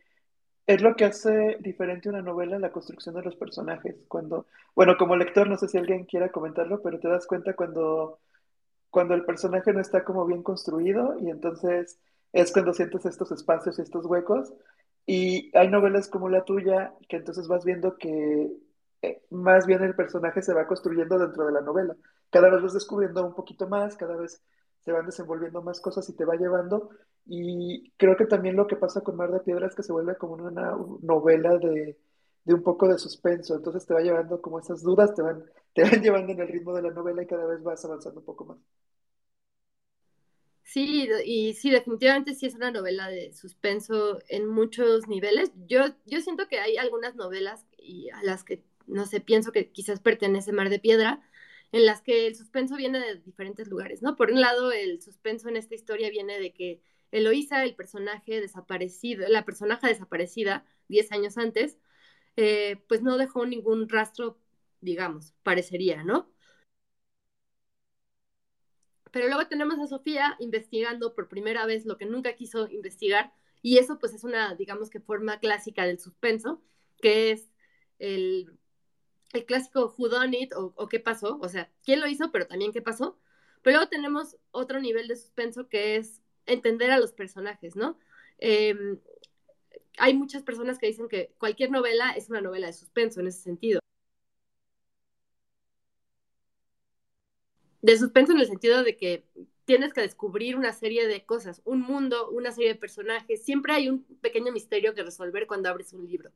[0.65, 3.95] es lo que hace diferente una novela la construcción de los personajes.
[4.07, 8.19] Cuando, bueno, como lector, no sé si alguien quiera comentarlo, pero te das cuenta cuando
[8.91, 11.99] cuando el personaje no está como bien construido y entonces
[12.33, 14.53] es cuando sientes estos espacios y estos huecos.
[15.05, 18.51] Y hay novelas como la tuya que entonces vas viendo que
[19.01, 21.95] eh, más bien el personaje se va construyendo dentro de la novela.
[22.29, 24.43] Cada vez vas descubriendo un poquito más, cada vez
[24.81, 26.89] se van desenvolviendo más cosas y te va llevando.
[27.25, 30.17] Y creo que también lo que pasa con Mar de Piedra es que se vuelve
[30.17, 31.97] como una novela de,
[32.45, 33.55] de un poco de suspenso.
[33.55, 36.73] Entonces te va llevando como esas dudas, te van, te van llevando en el ritmo
[36.73, 38.57] de la novela y cada vez vas avanzando un poco más.
[40.63, 45.51] Sí, y sí, definitivamente sí es una novela de suspenso en muchos niveles.
[45.67, 49.71] Yo, yo siento que hay algunas novelas y a las que, no sé, pienso que
[49.71, 51.21] quizás pertenece Mar de Piedra,
[51.73, 54.15] en las que el suspenso viene de diferentes lugares, ¿no?
[54.15, 59.27] Por un lado, el suspenso en esta historia viene de que Eloísa, el personaje desaparecido,
[59.27, 61.77] la personaje desaparecida 10 años antes,
[62.37, 64.37] eh, pues no dejó ningún rastro,
[64.81, 66.31] digamos, parecería, ¿no?
[69.11, 73.77] Pero luego tenemos a Sofía investigando por primera vez lo que nunca quiso investigar, y
[73.77, 76.61] eso pues es una, digamos que forma clásica del suspenso,
[77.01, 77.49] que es
[77.99, 78.57] el,
[79.33, 82.71] el clásico who done it o, qué pasó, o sea, quién lo hizo, pero también
[82.71, 83.19] qué pasó.
[83.61, 87.99] Pero luego tenemos otro nivel de suspenso que es entender a los personajes, ¿no?
[88.39, 88.75] Eh,
[89.97, 93.41] hay muchas personas que dicen que cualquier novela es una novela de suspenso en ese
[93.41, 93.79] sentido.
[97.81, 99.25] De suspenso en el sentido de que
[99.65, 103.43] tienes que descubrir una serie de cosas, un mundo, una serie de personajes.
[103.43, 106.31] Siempre hay un pequeño misterio que resolver cuando abres un libro.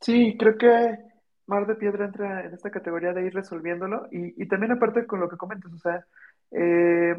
[0.00, 0.98] Sí, creo que
[1.46, 5.28] Mar de Piedra entra en esta categoría de ir resolviéndolo y, también aparte con lo
[5.28, 6.06] que comentas, o sea,
[6.52, 7.16] eh,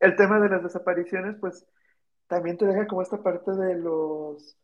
[0.00, 1.66] el tema de las desapariciones, pues
[2.28, 4.56] también te deja como esta parte de los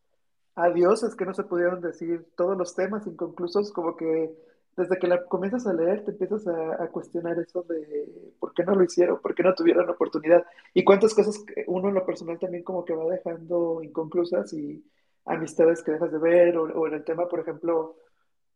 [0.55, 4.35] adioses que no se pudieron decir, todos los temas inconclusos, como que
[4.75, 8.75] desde que la comienzas a leer te empiezas a, cuestionar eso de por qué no
[8.75, 12.63] lo hicieron, por qué no tuvieron oportunidad y cuántas cosas uno en lo personal también
[12.63, 14.83] como que va dejando inconclusas y
[15.25, 17.97] amistades que dejas de ver o, o en el tema, por ejemplo,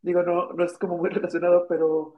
[0.02, 2.14] digo, no, no es como muy relacionado, pero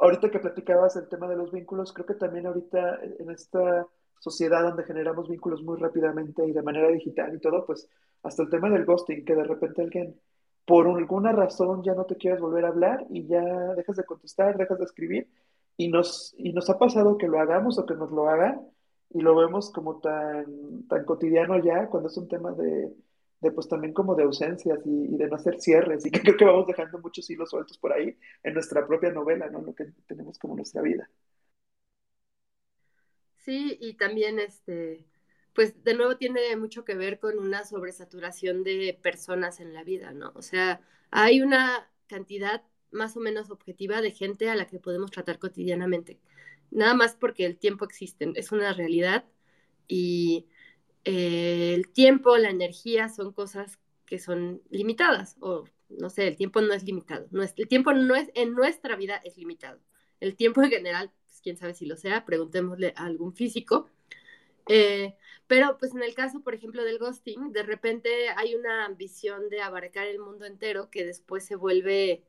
[0.00, 3.86] ahorita que platicabas el tema de los vínculos, creo que también ahorita en esta
[4.20, 7.88] sociedad donde generamos vínculos muy rápidamente y de manera digital y todo, pues
[8.22, 10.20] hasta el tema del ghosting, que de repente alguien
[10.64, 13.42] por alguna razón ya no te quieres volver a hablar y ya
[13.74, 15.28] dejas de contestar, dejas de escribir
[15.76, 18.60] y nos, y nos ha pasado que lo hagamos o que nos lo hagan
[19.10, 22.92] y lo vemos como tan, tan cotidiano ya cuando es un tema de,
[23.40, 26.44] de pues también como de ausencias y, de no hacer cierres y que creo que
[26.44, 29.60] vamos dejando muchos hilos sueltos por ahí en nuestra propia novela, ¿no?
[29.62, 31.08] Lo que tenemos como nuestra vida.
[33.44, 35.06] Sí, y también este,
[35.54, 40.12] pues de nuevo tiene mucho que ver con una sobresaturación de personas en la vida,
[40.12, 40.32] ¿no?
[40.34, 45.10] O sea, hay una cantidad más o menos objetiva de gente a la que podemos
[45.10, 46.20] tratar cotidianamente.
[46.70, 49.24] Nada más porque el tiempo existe, es una realidad
[49.88, 50.46] y
[51.04, 56.60] eh, el tiempo, la energía son cosas que son limitadas o no sé, el tiempo
[56.60, 57.28] no es limitado.
[57.56, 59.80] El tiempo no es, en nuestra vida es limitado.
[60.20, 61.12] El tiempo en general
[61.42, 63.88] quién sabe si lo sea, preguntémosle a algún físico.
[64.68, 65.16] Eh,
[65.46, 69.62] pero pues en el caso, por ejemplo, del ghosting, de repente hay una ambición de
[69.62, 72.22] abarcar el mundo entero que después se vuelve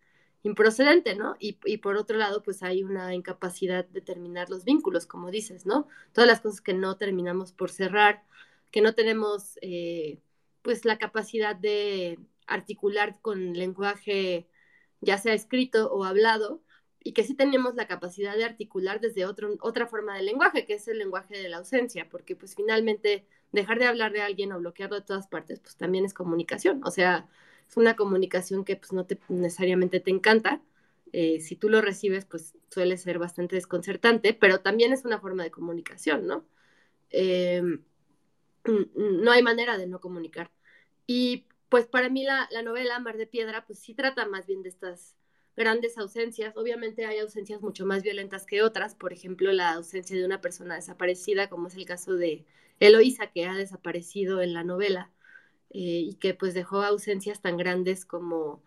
[0.43, 1.35] improcedente, ¿no?
[1.39, 5.65] Y, y, por otro lado, pues hay una incapacidad de terminar los vínculos, como dices,
[5.67, 5.87] ¿no?
[6.13, 8.23] Todas las cosas que no terminamos por cerrar,
[8.71, 10.19] que no tenemos eh,
[10.61, 14.47] pues la capacidad de articular con lenguaje
[15.01, 16.61] ya sea escrito o hablado,
[17.03, 20.75] y que sí tenemos la capacidad de articular desde otro, otra forma de lenguaje, que
[20.75, 24.59] es el lenguaje de la ausencia, porque pues finalmente dejar de hablar de alguien o
[24.59, 27.27] bloquearlo de todas partes, pues también es comunicación, o sea,
[27.67, 30.61] es una comunicación que pues no te, necesariamente te encanta,
[31.13, 35.43] eh, si tú lo recibes, pues suele ser bastante desconcertante, pero también es una forma
[35.43, 36.45] de comunicación, ¿no?
[37.09, 37.83] Em,
[38.95, 40.51] no hay manera de no comunicar.
[41.07, 44.61] Y pues para mí la, la novela Mar de Piedra, pues sí trata más bien
[44.61, 45.15] de estas
[45.55, 46.55] grandes ausencias.
[46.57, 50.75] Obviamente hay ausencias mucho más violentas que otras, por ejemplo, la ausencia de una persona
[50.75, 52.45] desaparecida, como es el caso de
[52.79, 55.11] Eloísa, que ha desaparecido en la novela
[55.71, 58.63] eh, y que pues dejó ausencias tan grandes como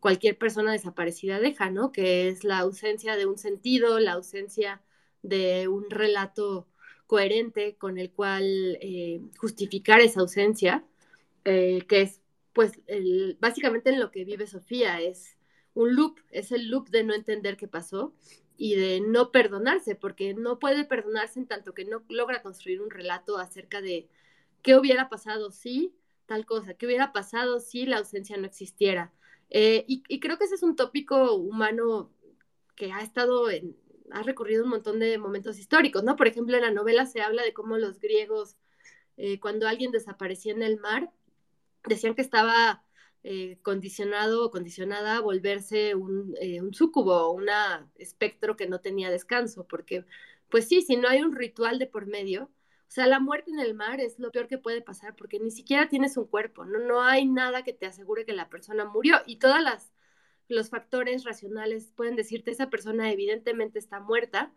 [0.00, 1.92] cualquier persona desaparecida deja, ¿no?
[1.92, 4.82] Que es la ausencia de un sentido, la ausencia
[5.22, 6.66] de un relato
[7.06, 10.84] coherente con el cual eh, justificar esa ausencia,
[11.44, 12.20] eh, que es
[12.52, 12.72] pues
[13.38, 15.36] básicamente en lo que vive Sofía, es
[15.74, 18.14] un loop, es el loop de no entender qué pasó
[18.56, 22.90] y de no perdonarse, porque no puede perdonarse en tanto que no logra construir un
[22.90, 24.08] relato acerca de
[24.62, 25.94] qué hubiera pasado si
[26.30, 29.12] tal cosa, qué hubiera pasado si la ausencia no existiera.
[29.50, 32.12] Eh, y, creo que ese es un tópico humano
[32.76, 33.76] que ha estado en,
[34.12, 36.14] ha recorrido un montón de momentos históricos, ¿no?
[36.14, 38.56] Por ejemplo, en la novela se habla de cómo los griegos,
[39.16, 41.10] eh, cuando alguien desaparecía en el mar,
[41.88, 42.84] decían que estaba
[43.22, 47.48] eh, condicionado o condicionada a volverse un, eh, un súcubo, un
[47.96, 50.04] espectro que no tenía descanso, porque
[50.50, 53.60] pues sí, si no hay un ritual de por medio, o sea, la muerte en
[53.60, 56.78] el mar es lo peor que puede pasar porque ni siquiera tienes un cuerpo, no,
[56.80, 59.92] no hay nada que te asegure que la persona murió y todas las
[60.50, 64.52] los factores racionales pueden decirte esa persona evidentemente está muerta,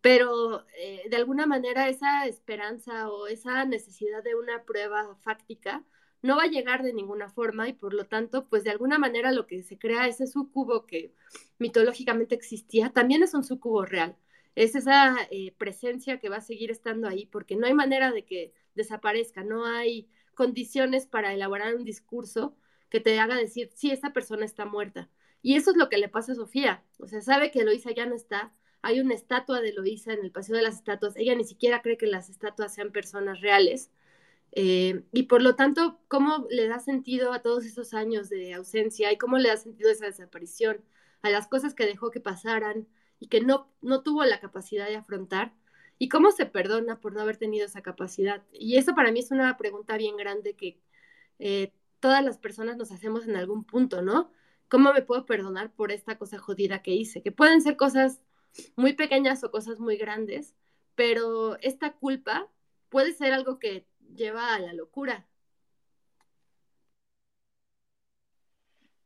[0.00, 5.84] pero eh, de alguna manera esa esperanza o esa necesidad de una prueba fáctica
[6.24, 9.30] no va a llegar de ninguna forma y por lo tanto, pues de alguna manera
[9.30, 11.12] lo que se crea ese sucubo que
[11.58, 14.16] mitológicamente existía, también es un sucubo real.
[14.54, 18.24] Es esa eh, presencia que va a seguir estando ahí porque no hay manera de
[18.24, 22.56] que desaparezca, no hay condiciones para elaborar un discurso
[22.88, 25.10] que te haga decir, sí, esa persona está muerta.
[25.42, 26.82] Y eso es lo que le pasa a Sofía.
[26.98, 28.54] O sea, sabe que Eloisa ya no está.
[28.80, 31.16] Hay una estatua de Eloisa en el Paseo de las Estatuas.
[31.16, 33.90] Ella ni siquiera cree que las estatuas sean personas reales.
[34.56, 39.10] Eh, y por lo tanto, ¿cómo le da sentido a todos esos años de ausencia
[39.12, 40.84] y cómo le da sentido esa desaparición,
[41.22, 42.86] a las cosas que dejó que pasaran
[43.18, 45.52] y que no, no tuvo la capacidad de afrontar?
[45.98, 48.44] ¿Y cómo se perdona por no haber tenido esa capacidad?
[48.52, 50.78] Y eso para mí es una pregunta bien grande que
[51.40, 54.30] eh, todas las personas nos hacemos en algún punto, ¿no?
[54.68, 57.22] ¿Cómo me puedo perdonar por esta cosa jodida que hice?
[57.22, 58.22] Que pueden ser cosas
[58.76, 60.54] muy pequeñas o cosas muy grandes,
[60.94, 62.48] pero esta culpa
[62.88, 65.26] puede ser algo que lleva a la locura.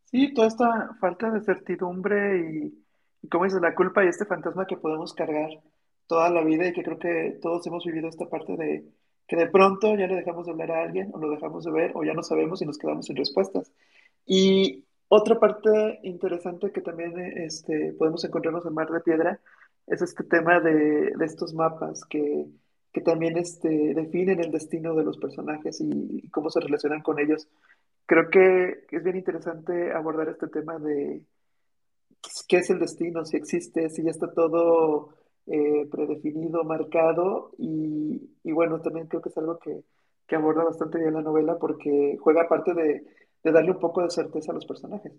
[0.05, 2.85] Sí, toda esta falta de certidumbre y,
[3.23, 5.51] y como dices, la culpa y este fantasma que podemos cargar
[6.07, 8.85] toda la vida y que creo que todos hemos vivido esta parte de
[9.29, 11.93] que de pronto ya le dejamos de hablar a alguien o lo dejamos de ver
[11.95, 13.71] o ya no sabemos y nos quedamos sin respuestas.
[14.27, 19.41] Y otra parte interesante que también este, podemos encontrarnos en Mar de Piedra
[19.87, 22.47] es este tema de, de estos mapas que
[22.93, 27.49] que también este, definen el destino de los personajes y, cómo se relacionan con ellos.
[28.07, 31.23] Creo que es bien interesante abordar este tema de
[32.49, 35.11] qué es el destino, si existe, si ya está todo
[35.47, 39.83] eh, predefinido, marcado y, bueno, también creo que es algo que,
[40.27, 43.05] que, aborda bastante bien la novela porque juega parte de,
[43.45, 45.13] de darle un poco de certeza a los personajes.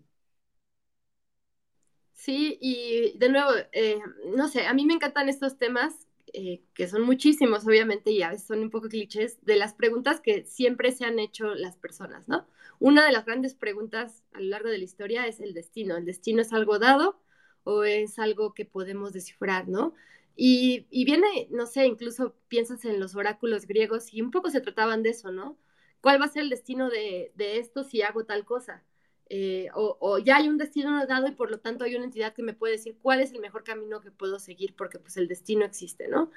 [2.13, 3.97] Sí, y de nuevo, eh,
[4.35, 8.29] no sé, a mí me encantan estos temas eh, que son muchísimos, obviamente, y a
[8.31, 12.27] veces son un poco clichés, de las preguntas que siempre se han hecho las personas,
[12.27, 12.47] ¿no?
[12.79, 15.97] Una de las grandes preguntas a lo largo de la historia es el destino.
[15.97, 17.19] ¿El destino es algo dado
[17.63, 19.93] o es algo que podemos descifrar, ¿no?
[20.35, 24.61] Y, y viene, no sé, incluso piensas en los oráculos griegos y un poco se
[24.61, 25.57] trataban de eso, ¿no?
[26.01, 28.83] ¿Cuál va a ser el destino de, de esto si hago tal cosa?
[29.29, 32.41] Eh, o, ya hay un destino dado y por lo tanto hay una entidad que
[32.41, 35.65] me puede decir cuál es el mejor camino que puedo seguir porque pues el destino
[35.65, 36.31] existe, ¿no?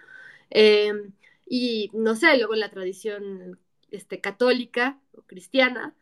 [0.51, 1.13] Em,
[1.47, 3.59] y no sé, luego en la tradición
[3.91, 5.95] este, católica o cristiana,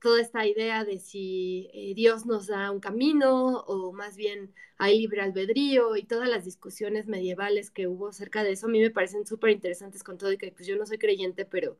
[0.00, 5.00] toda esta idea de si eh, Dios nos da un camino o más bien hay
[5.00, 8.90] libre albedrío y todas las discusiones medievales que hubo acerca de eso a mí me
[8.90, 11.78] parecen súper interesantes con todo y que pues yo no soy creyente, pero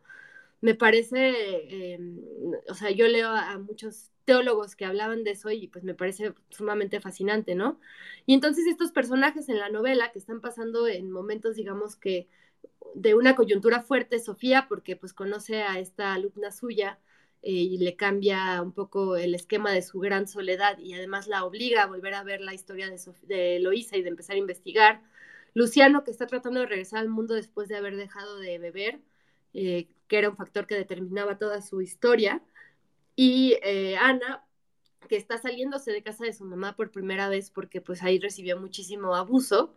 [0.61, 2.21] me parece, em,
[2.69, 6.35] o sea, yo leo a muchos teólogos que hablaban de eso y pues me parece
[6.51, 7.81] sumamente fascinante, ¿no?
[8.27, 12.29] Y entonces estos personajes en la novela que están pasando en momentos, digamos que
[12.95, 16.99] de una coyuntura fuerte Sofía, porque pues conoce a esta alumna suya
[17.43, 21.45] eh, y le cambia un poco el esquema de su gran soledad y además la
[21.45, 25.03] obliga a volver a ver la historia de, de Eloísa y de empezar a investigar.
[25.55, 29.01] Luciano, que está tratando de regresar al mundo después de haber dejado de beber,
[29.55, 32.43] eh, que era un factor que determinaba toda su historia.
[33.17, 34.47] Y eh, Ana,
[35.09, 38.61] que está saliéndose de casa de su mamá por primera vez porque pues ahí recibió
[38.61, 39.75] muchísimo abuso.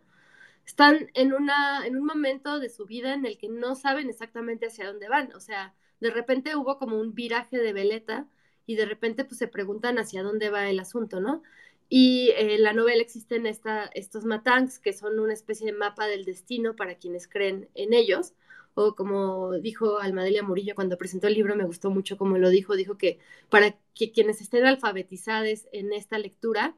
[0.66, 4.66] Están en, una, en un momento de su vida en el que no saben exactamente
[4.66, 5.32] hacia dónde van.
[5.34, 8.28] O sea, de repente hubo como un viraje de veleta
[8.66, 11.42] y de repente pues se preguntan hacia dónde va el asunto, ¿no?
[11.88, 16.06] Y en eh, la novela existen esta, estos matangs, que son una especie de mapa
[16.06, 18.32] del destino para quienes creen en ellos.
[18.74, 22.76] O como dijo Almadelia Murillo cuando presentó el libro, me gustó mucho como lo dijo,
[22.76, 23.18] dijo que
[23.48, 26.76] para que quienes estén alfabetizados en esta lectura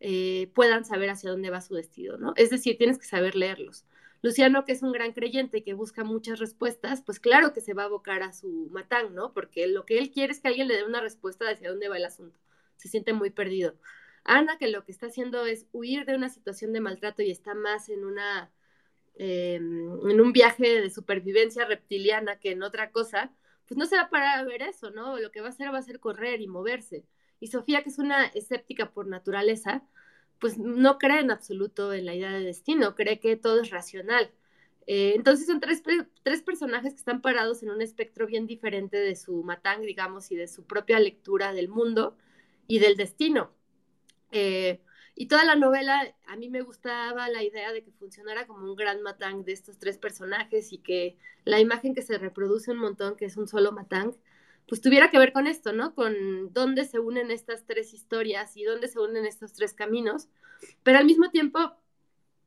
[0.00, 2.34] eh, puedan saber hacia dónde va su destino, ¿no?
[2.36, 3.84] Es decir, tienes que saber leerlos.
[4.22, 7.74] Luciano, que es un gran creyente y que busca muchas respuestas, pues claro que se
[7.74, 9.32] va a abocar a su matán, ¿no?
[9.34, 11.88] Porque lo que él quiere es que alguien le dé una respuesta de hacia dónde
[11.88, 12.38] va el asunto.
[12.76, 13.74] Se siente muy perdido.
[14.24, 17.54] Ana, que lo que está haciendo es huir de una situación de maltrato y está
[17.54, 18.50] más en una
[19.16, 23.32] em, en un viaje de supervivencia reptiliana que en otra cosa,
[23.66, 25.18] pues no se va a parar a ver eso, ¿no?
[25.18, 27.04] Lo que va a hacer va a ser correr y moverse.
[27.40, 29.82] Y Sofía, que es una escéptica por naturaleza,
[30.40, 34.30] pues no cree en absoluto en la idea de destino, cree que todo es racional.
[34.86, 35.82] Eh, entonces son tres,
[36.22, 40.36] tres, personajes que están parados en un espectro bien diferente de su matang, digamos, y
[40.36, 42.16] de su propia lectura del mundo
[42.66, 43.50] y del destino.
[44.30, 44.80] Eh,
[45.16, 48.74] y toda la novela, a mí me gustaba la idea de que funcionara como un
[48.74, 53.16] gran matang de estos tres personajes y que la imagen que se reproduce un montón,
[53.16, 54.16] que es un solo matang,
[54.66, 55.94] pues tuviera que ver con esto, ¿no?
[55.94, 60.28] Con dónde se unen estas tres historias y dónde se unen estos tres caminos.
[60.82, 61.76] Pero al mismo tiempo,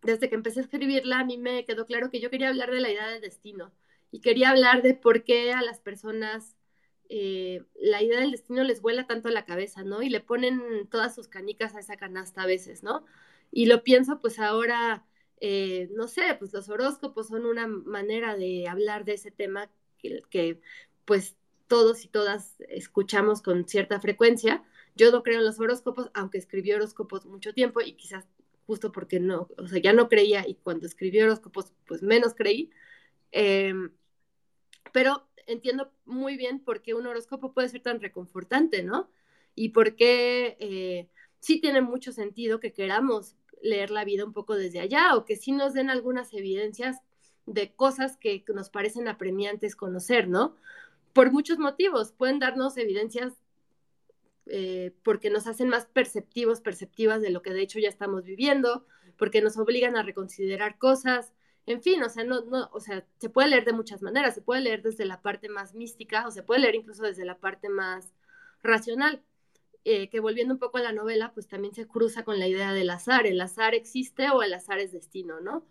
[0.01, 2.81] desde que empecé a escribirla, a mí me quedó claro que yo quería hablar de
[2.81, 3.71] la idea del destino
[4.11, 6.56] y quería hablar de por qué a las personas
[7.09, 10.01] eh, la idea del destino les vuela tanto a la cabeza, ¿no?
[10.01, 13.05] Y le ponen todas sus canicas a esa canasta a veces, ¿no?
[13.51, 15.05] Y lo pienso, pues ahora,
[15.39, 20.59] eh, no sé, pues los horóscopos son una manera de hablar de ese tema que,
[21.05, 21.35] pues
[21.67, 24.63] todos y todas escuchamos con cierta frecuencia.
[24.95, 28.25] Yo no creo en los horóscopos, aunque escribí horóscopos mucho tiempo y quizás
[28.65, 32.71] justo porque no, o sea, ya no creía y cuando escribí horóscopos, pues menos creí.
[33.31, 33.91] Em,
[34.93, 39.09] pero entiendo muy bien por qué un horóscopo puede ser tan reconfortante, ¿no?
[39.55, 44.55] Y por qué eh, sí tiene mucho sentido que queramos leer la vida un poco
[44.55, 46.97] desde allá o que sí nos den algunas evidencias
[47.47, 50.55] de cosas que nos parecen apremiantes conocer, ¿no?
[51.13, 53.33] Por muchos motivos, pueden darnos evidencias
[54.49, 58.85] eh, porque nos hacen más perceptivos, perceptivas de lo que de hecho ya estamos viviendo,
[59.17, 61.33] porque nos obligan a reconsiderar cosas,
[61.67, 64.41] en fin, o sea, no, no, o sea, se puede leer de muchas maneras, se
[64.41, 67.69] puede leer desde la parte más mística o se puede leer incluso desde la parte
[67.69, 68.13] más
[68.63, 69.21] racional,
[69.83, 72.73] eh, que volviendo un poco a la novela, pues también se cruza con la idea
[72.73, 75.65] del azar, el azar existe o el azar es destino, ¿no?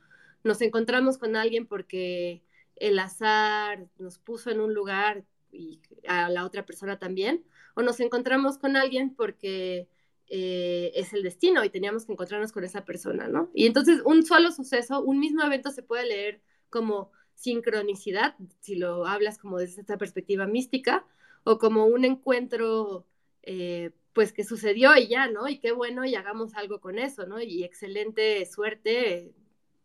[0.44, 2.42] Nos encontramos con alguien porque
[2.76, 7.44] el azar nos puso en un lugar y a la otra persona también,
[7.74, 9.88] o nos encontramos con alguien porque
[10.29, 13.51] eh, es el destino y teníamos que encontrarnos con esa persona, ¿no?
[13.55, 19.07] Y entonces un solo suceso, un mismo evento se puede leer como sincronicidad, si lo
[19.07, 21.07] hablas como desde esta perspectiva mística,
[21.45, 23.07] o como un encuentro,
[23.43, 25.49] eh, pues que sucedió y ya, ¿no?
[25.49, 27.41] Y qué bueno y hagamos algo con eso, ¿no?
[27.41, 29.33] Y excelente suerte,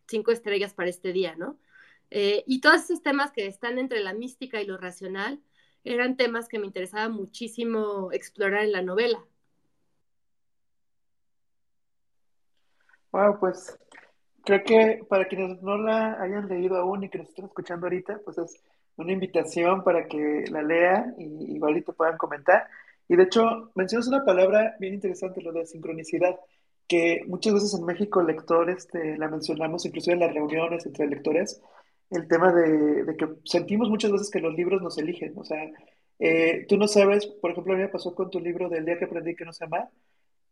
[0.08, 1.60] cinco estrellas para este día, ¿no?
[2.10, 5.42] Eh, y todos esos temas que están entre la mística y lo racional
[5.84, 9.24] eran temas que me interesaba muchísimo explorar en la novela.
[13.12, 13.78] Wow, pues
[14.44, 18.20] creo que para quienes no la hayan leído aún y que nos estén escuchando ahorita,
[18.24, 18.64] pues es
[18.96, 22.68] una invitación para que la lean y igual y te puedan comentar.
[23.08, 26.38] Y de hecho, mencionas una palabra bien interesante, lo de sincronicidad,
[26.88, 31.62] que muchas veces en México lectores este, la mencionamos, inclusive en las reuniones entre lectores,
[32.10, 35.34] el tema de, de, que sentimos muchas veces que los libros nos eligen.
[35.38, 35.60] O sea,
[36.20, 38.98] eh, tú no sabes, por ejemplo, a mí me pasó con tu libro del día
[38.98, 39.90] que aprendí que no se ama,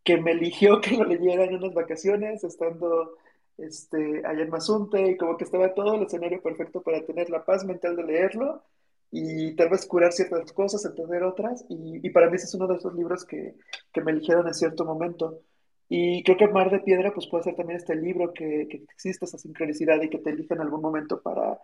[0.10, 3.16] que me eligió que lo leyera en unas vacaciones, estando
[3.57, 7.45] este, allá en Mazunte, y como que estaba todo el escenario perfecto para tener la
[7.45, 8.64] paz mental de leerlo
[9.12, 12.66] y tal vez curar ciertas cosas, entender otras, y, y para mí ese es uno
[12.66, 13.53] de esos libros que,
[13.93, 15.41] que, me eligieron en cierto momento.
[15.88, 19.26] Y creo que Mar de Piedra pues puede ser también este libro que, que existe
[19.26, 21.60] esa sincronicidad y que te elige en algún momento para,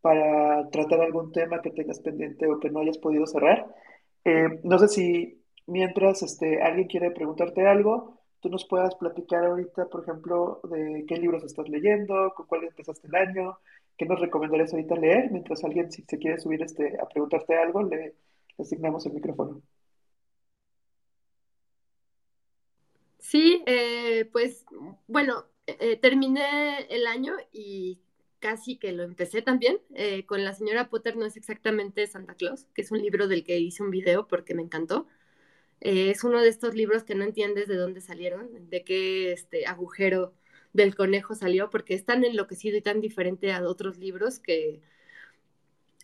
[0.00, 3.66] para tratar algún tema que tengas pendiente o que no hayas podido cerrar.
[4.24, 9.86] Eh, no sé si mientras este, alguien quiere preguntarte algo, tú nos puedas platicar ahorita,
[9.86, 13.58] por ejemplo, de qué libros estás leyendo, con cuál empezaste el año
[13.98, 15.30] ¿qué nos recomendarías ahorita leer?
[15.30, 18.14] Mientras alguien, si se quiere subir este, a preguntarte algo, le,
[18.56, 19.60] asignamos el micrófono.
[23.18, 24.64] Sí, eh, pues
[25.08, 28.00] bueno, eh, terminé el año y
[28.38, 29.80] casi que lo empecé también.
[29.94, 33.44] Eh, con la señora Potter no es exactamente Santa Claus, que es un libro del
[33.44, 35.06] que hice un video porque me encantó.
[35.80, 39.66] Eh, es uno de estos libros que no entiendes de dónde salieron, de qué este
[39.66, 40.34] agujero
[40.72, 44.80] del conejo salió, porque es tan enloquecido y tan diferente a otros libros que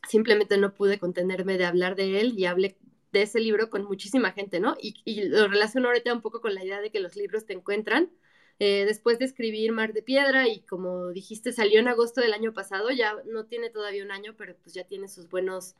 [0.08, 2.76] simplemente no pude contenerme de hablar de él y hablé
[3.12, 4.76] de ese libro con muchísima gente, ¿no?
[4.80, 8.10] Y, lo relaciono ahorita un poco con la idea de que los libros te encuentran
[8.58, 12.52] eh, después de escribir Mar de Piedra y como dijiste salió en agosto del año
[12.52, 15.74] pasado, ya no tiene todavía un año, pero pues ya tiene sus buenos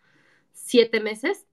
[0.53, 1.47] siete meses,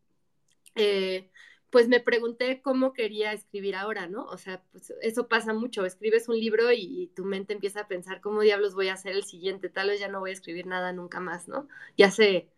[0.76, 1.30] eh,
[1.72, 4.26] pues me pregunté cómo quería escribir ahora, ¿no?
[4.26, 8.22] O sea, pues eso pasa mucho, escribes un libro y, tu mente empieza a pensar
[8.22, 10.93] cómo diablos voy a hacer el siguiente, tal vez ya no voy a escribir nada
[10.93, 11.67] nunca más, ¿no?
[11.97, 12.49] Ya se,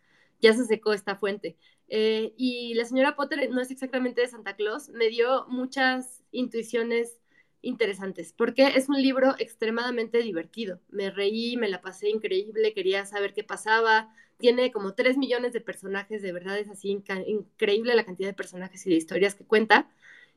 [0.41, 1.57] ya se secó esta fuente.
[1.89, 7.19] Eh, y la señora Potter no es exactamente de Santa Claus, me dio muchas intuiciones
[7.63, 10.79] interesantes, porque es un libro extremadamente divertido.
[10.89, 14.13] Me reí, me la pasé increíble, quería saber qué pasaba.
[14.37, 18.85] Tiene como tres millones de personajes, de verdad es así increíble la cantidad de personajes
[18.85, 19.89] y de historias que cuenta.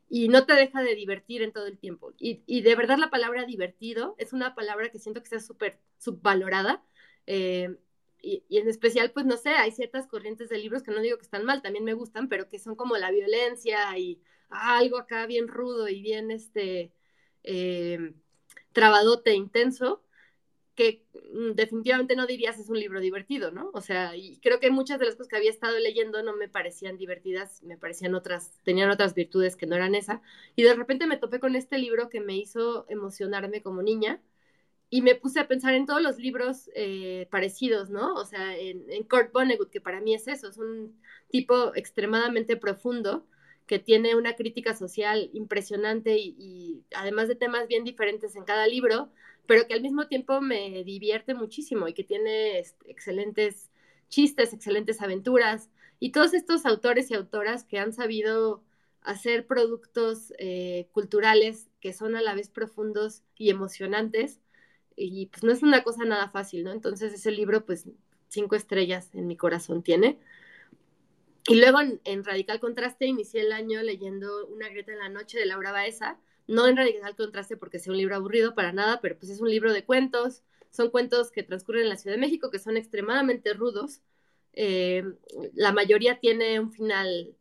[0.09, 2.13] Y no te deja de divertir en todo el tiempo.
[2.19, 6.85] Y, de verdad la palabra divertido es una palabra que siento que está súper subvalorada.
[7.27, 7.77] Eh,
[8.23, 11.25] y, en especial, pues no sé, hay ciertas corrientes de libros que no digo que
[11.25, 15.49] están mal, también me gustan, pero que son como la violencia y algo acá bien
[15.49, 16.93] rudo y bien este
[17.47, 18.15] eh,
[18.73, 20.03] trabadote intenso,
[20.77, 23.71] que mm, definitivamente no dirías es un libro divertido, ¿no?
[23.75, 26.99] O sea, creo que muchas de las cosas que había estado leyendo no me parecían
[26.99, 30.23] divertidas, me parecían otras, tenían otras virtudes que no eran esa.
[30.55, 34.21] Y de repente me topé con este libro que me hizo emocionarme como niña
[34.91, 38.15] y me puse a pensar en todos los libros eh, parecidos, ¿no?
[38.15, 42.57] O sea, en, en Kurt Vonnegut, que para mí es eso, es un tipo extremadamente
[42.57, 43.27] profundo
[43.67, 49.11] que tiene una crítica social impresionante y, además de temas bien diferentes en cada libro,
[49.47, 53.71] pero que al mismo tiempo me divierte muchísimo y que tiene este, excelentes
[54.09, 58.63] chistes, excelentes aventuras y todos estos autores y autoras que han sabido
[59.03, 64.41] hacer productos eh, culturales que son a la vez profundos y emocionantes
[64.97, 66.73] y pues no es una cosa nada fácil, ¿no?
[66.73, 67.87] Entonces ese libro pues
[68.29, 70.19] cinco estrellas en mi corazón tiene.
[71.49, 75.47] Y luego en, Radical Contraste inicié el año leyendo Una grieta en la noche de
[75.47, 76.19] Laura Baeza,
[76.49, 79.51] no en Radical Contraste porque sea un libro aburrido para nada, pero pues es un
[79.51, 83.55] libro de cuentos, son cuentos que transcurren en la Ciudad de México, que son extremadamente
[83.55, 84.03] rudos.
[84.53, 85.05] Eh,
[85.55, 87.37] la mayoría tiene un final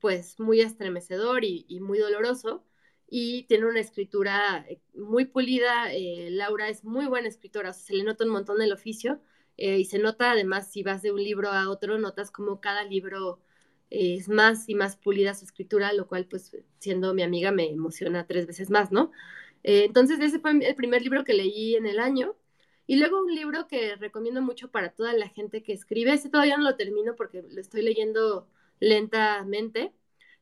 [0.00, 2.64] pues muy estremecedor y, muy doloroso
[3.10, 5.92] y tiene una escritura eh, muy pulida.
[5.92, 9.20] Eh, Laura es muy buena escritora, se le nota un montón el oficio
[9.60, 13.40] y se nota además si vas de un libro a otro, notas como cada libro
[13.90, 18.26] es más y más pulida su escritura, lo cual pues siendo mi amiga me emociona
[18.26, 19.10] tres veces más, ¿no?
[19.64, 22.36] Eh, entonces ese fue el primer libro que leí en el año.
[22.86, 26.56] Y luego un libro que recomiendo mucho para toda la gente que escribe, ese todavía
[26.56, 28.48] no lo termino porque lo estoy leyendo
[28.80, 29.92] lentamente,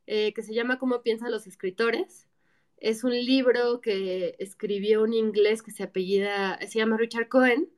[0.07, 2.29] eh, que se llama Cómo piensan los escritores.
[2.79, 7.69] Es un libro que escribió un inglés que se apellida, se llama Richard Cohen,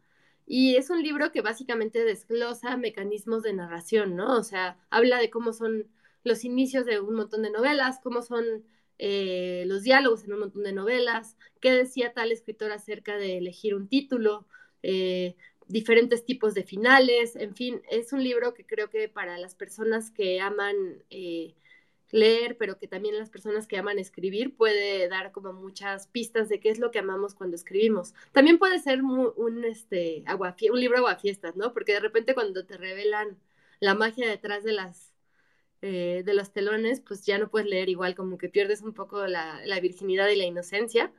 [0.48, 4.38] y es un libro que básicamente desglosa mecanismos de narración, ¿no?
[4.38, 5.86] O sea, habla de cómo son
[6.24, 8.64] los inicios de un montón de novelas, cómo son
[8.98, 13.74] eh, los diálogos en un montón de novelas, qué decía tal escritor acerca de elegir
[13.74, 14.46] un título,
[14.82, 15.36] eh,
[15.66, 20.10] diferentes tipos de finales, en fin, es un libro que creo que para las personas
[20.10, 21.54] que aman eh,
[22.10, 26.60] leer, pero que también las personas que aman escribir puede dar como muchas pistas de
[26.60, 28.14] qué es lo que amamos cuando escribimos.
[28.32, 31.72] También puede ser un, este, agua, un libro aguafiestas, ¿no?
[31.72, 33.38] Porque de repente cuando te revelan
[33.80, 35.08] la magia detrás de las
[35.80, 39.26] eh, de los telones, pues ya no puedes leer igual, como que pierdes un poco
[39.28, 41.12] la, la, virginidad y la inocencia.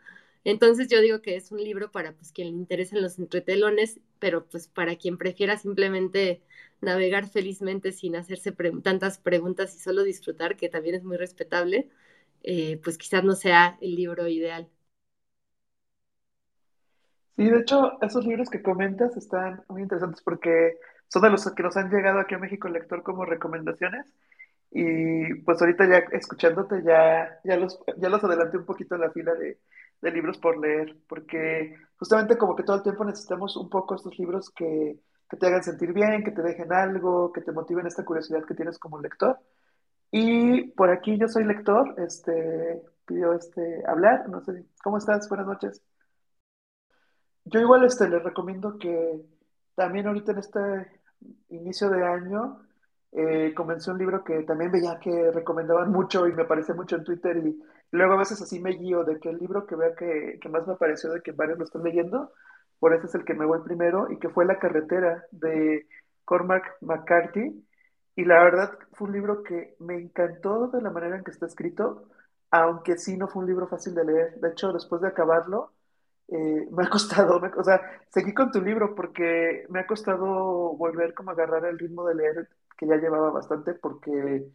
[0.43, 4.45] Entonces yo digo que es un libro para pues quien le interesen los entretelones, pero
[4.47, 6.41] pues para quien prefiera simplemente
[6.81, 8.51] navegar felizmente sin hacerse
[8.83, 11.89] tantas preguntas y solo disfrutar, que también es muy respetable,
[12.43, 14.69] eh, pues quizás no sea el libro ideal.
[17.37, 20.77] Sí, de hecho, esos libros que comentas están muy interesantes porque
[21.07, 24.13] son de los que nos han llegado aquí a México el lector como recomendaciones.
[24.71, 29.11] Y pues ahorita ya escuchándote ya, ya, los, ya los adelanté un poquito en la
[29.11, 29.59] fila de,
[30.01, 34.17] de libros por leer, porque justamente como que todo el tiempo necesitamos un poco estos
[34.19, 34.99] libros que,
[35.29, 38.55] que te hagan sentir bien, que te dejen algo, que te motiven esta curiosidad que
[38.55, 39.39] tienes como lector.
[40.11, 45.29] Y por aquí yo soy lector, este, pidió este, hablar, no sé, ¿cómo estás?
[45.29, 45.83] Buenas noches.
[47.45, 49.21] Yo igual este, les recomiendo que
[49.75, 50.59] también ahorita en este
[51.49, 52.61] inicio de año
[53.11, 57.03] eh, comencé un libro que también veía que recomendaban mucho y me aparece mucho en
[57.03, 57.59] Twitter y
[57.91, 60.67] luego a veces así me guío de que el libro que vea que, que más
[60.67, 62.33] me apareció de que varios lo están leyendo,
[62.79, 65.87] por eso es el que me voy primero y que fue La carretera de
[66.25, 67.65] Cormac McCarthy.
[68.15, 71.45] Y la verdad fue un libro que me encantó de la manera en que está
[71.45, 72.05] escrito,
[72.51, 74.39] aunque sí no fue un libro fácil de leer.
[74.39, 75.73] De hecho, después de acabarlo,
[76.29, 81.13] eh, me ha costado, o sea, seguí con tu libro porque me ha costado volver
[81.13, 84.45] como a agarrar el ritmo de leer que ya llevaba bastante porque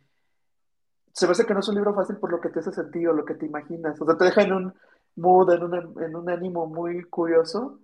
[1.12, 3.12] se me hace que no es un libro fácil por lo que te hace sentido,
[3.12, 4.00] lo que te imaginas.
[4.00, 4.74] O sea, te deja en un
[5.16, 7.80] mood, en en un ánimo muy curioso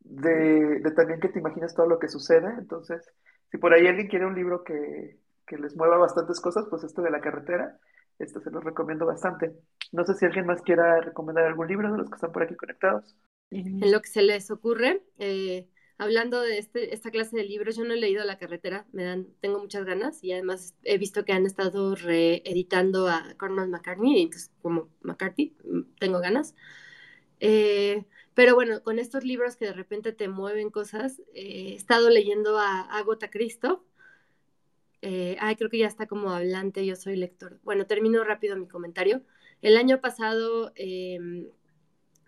[0.00, 2.48] de, también que te imaginas todo lo que sucede.
[2.58, 3.08] Entonces,
[3.50, 7.02] si por ahí alguien quiere un libro que, que les mueva bastantes cosas, pues este
[7.02, 7.78] de la carretera,
[8.18, 9.52] este se los recomiendo bastante.
[9.92, 12.54] No sé si alguien más quiera recomendar algún libro de los que están por aquí
[12.54, 13.16] conectados.
[13.50, 15.66] En lo que se les ocurre, eh,
[15.98, 19.26] hablando de este, esta clase de libros, yo no he leído La carretera, me dan,
[19.40, 24.52] tengo muchas ganas y además he visto que han estado reeditando a Cormac McCartney, entonces
[24.62, 26.54] como McCarthy, mm, tengo ganas.
[27.40, 28.04] Eh,
[28.40, 32.58] pero bueno, con estos libros que de repente te mueven cosas, eh, he estado leyendo
[32.58, 33.82] a Agota Christoph.
[35.02, 37.60] Eh, ay, creo que ya está como hablante, yo soy lector.
[37.64, 39.20] Bueno, termino rápido mi comentario.
[39.60, 41.50] El año pasado em,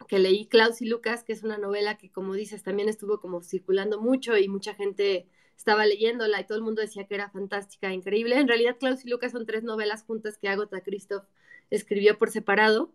[0.06, 3.40] que leí Klaus y Lucas, que es una novela que, como dices, también estuvo como
[3.42, 7.90] circulando mucho y mucha gente estaba leyéndola y todo el mundo decía que era fantástica,
[7.90, 8.38] increíble.
[8.38, 11.24] En realidad, Klaus y Lucas son tres novelas juntas que Agota Christoph
[11.70, 12.92] escribió por separado.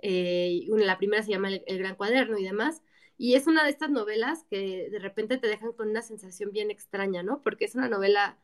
[0.00, 2.82] Eh, la primera se llama el, Gran Cuaderno y demás.
[3.16, 6.70] Y es una de estas novelas que de repente te dejan con una sensación bien
[6.70, 7.42] extraña, ¿no?
[7.42, 8.38] Porque es una novela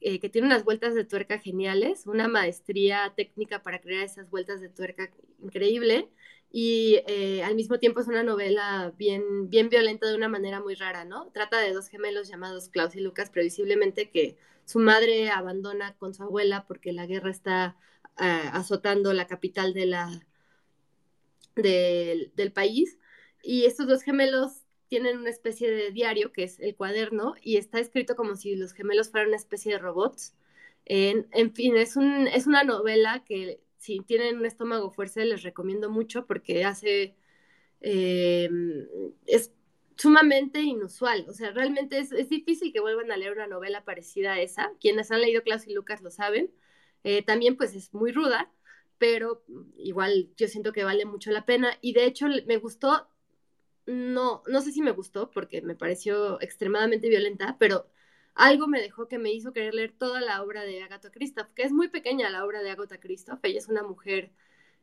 [0.00, 4.60] eh, que tiene unas vueltas de tuerca geniales, una maestría técnica para crear esas vueltas
[4.60, 5.10] de tuerca
[5.40, 6.08] increíble
[6.50, 10.74] y eh, al mismo tiempo es una novela bien, bien violenta de una manera muy
[10.74, 11.30] rara, ¿no?
[11.32, 16.24] Trata de dos gemelos llamados Klaus y Lucas, previsiblemente que su madre abandona con su
[16.24, 17.76] abuela porque la guerra está
[18.16, 20.22] azotando la capital de la,
[21.54, 22.98] del país.
[23.42, 27.80] Y estos dos gemelos tienen una especie de diario que es el cuaderno y está
[27.80, 30.34] escrito como si los gemelos fueran una especie de robots.
[30.84, 35.42] En, en fin, es, un, es una novela que si tienen un estómago fuerte les
[35.42, 37.16] recomiendo mucho porque hace...
[37.80, 38.48] Eh,
[39.26, 39.52] es
[39.96, 44.34] sumamente inusual, o sea, realmente es, es, difícil que vuelvan a leer una novela parecida
[44.34, 44.72] a esa.
[44.80, 46.50] Quienes han leído Klaus y Lucas lo saben.
[47.04, 48.50] Eh, también pues es muy ruda,
[49.02, 49.42] pero
[49.78, 53.08] igual yo siento que vale mucho la pena y de hecho me gustó,
[53.84, 57.90] no, no sé si me gustó porque me pareció extremadamente violenta, pero
[58.36, 61.64] algo me dejó que me hizo querer leer toda la obra de Agatha Christoph, que
[61.64, 64.30] es muy pequeña la obra de Agatha Christoph, ella es una mujer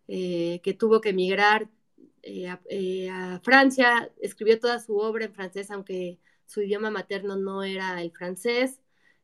[0.10, 1.70] eh, que tuvo que emigrar
[2.22, 7.64] eh, eh, a Francia, escribió toda su obra en francés, aunque su idioma materno no
[7.64, 8.82] era el francés.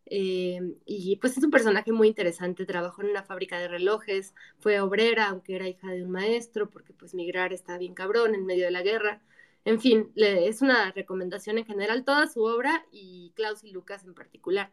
[0.07, 4.79] Eh, y pues es un personaje muy interesante, trabajó en una fábrica de relojes, fue
[4.79, 8.65] obrera, aunque era hija de un maestro, porque pues migrar está bien cabrón en medio
[8.65, 9.21] de la guerra.
[9.65, 14.05] En fin, le, es una recomendación en general toda su obra y Klaus y Lucas
[14.05, 14.71] en particular.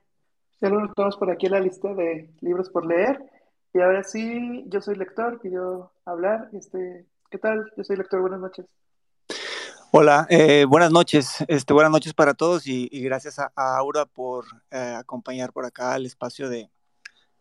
[0.61, 3.18] Saludos todos por aquí en la lista de libros por leer.
[3.74, 6.51] Y ahora sí, yo soy lector, pidió hablar.
[6.53, 7.72] Este, ¿Qué tal?
[7.76, 8.66] Yo soy lector, buenas noches.
[9.95, 11.45] Hola, eh, buenas noches.
[11.49, 16.07] Este, buenas noches para todos y, gracias a, Aura por eh, acompañar por acá al
[16.07, 16.70] espacio de,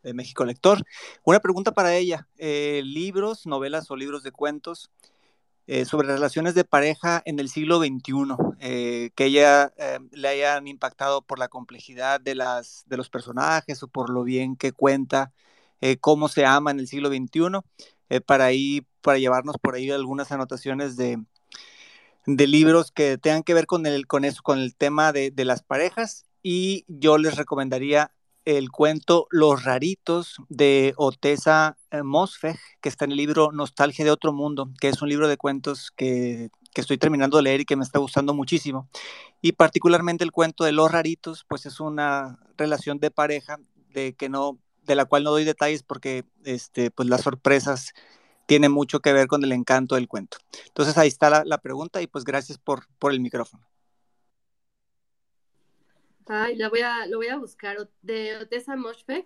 [0.03, 0.83] México Lector.
[1.23, 2.27] Una pregunta para ella.
[2.37, 4.91] Eh, libros, novelas o libros de cuentos
[5.85, 9.71] sobre relaciones de pareja en el siglo XXI, que ella
[10.11, 14.57] le hayan impactado por la complejidad de, las, de los personajes o por lo bien
[14.57, 15.31] que cuenta
[16.01, 17.61] cómo se ama en el siglo XXI,
[18.25, 21.23] para, ahí, para llevarnos por ahí algunas anotaciones de
[22.26, 25.63] de libros que tengan que ver con, el, con eso, con el tema de, las
[25.63, 26.26] parejas.
[26.43, 28.11] Y yo les recomendaría
[28.45, 34.11] el cuento Los Raritos de Otesa eh, Mosfeg, que está en el libro Nostalgia de
[34.11, 37.65] Otro Mundo, que es un libro de cuentos que, que, estoy terminando de leer y
[37.65, 38.89] que me está gustando muchísimo.
[39.41, 43.59] Y particularmente el cuento de Los Raritos, pues es una relación de pareja
[43.89, 47.93] de, que no, de la cual no doy detalles porque este, pues las sorpresas
[48.51, 50.37] tiene mucho que ver con el encanto del cuento.
[50.67, 53.65] Entonces ahí está la, pregunta y pues gracias por, por el micrófono.
[56.25, 57.77] Ay, lo voy a, lo voy a buscar.
[58.01, 59.23] ¿De Otessa Moshfegh?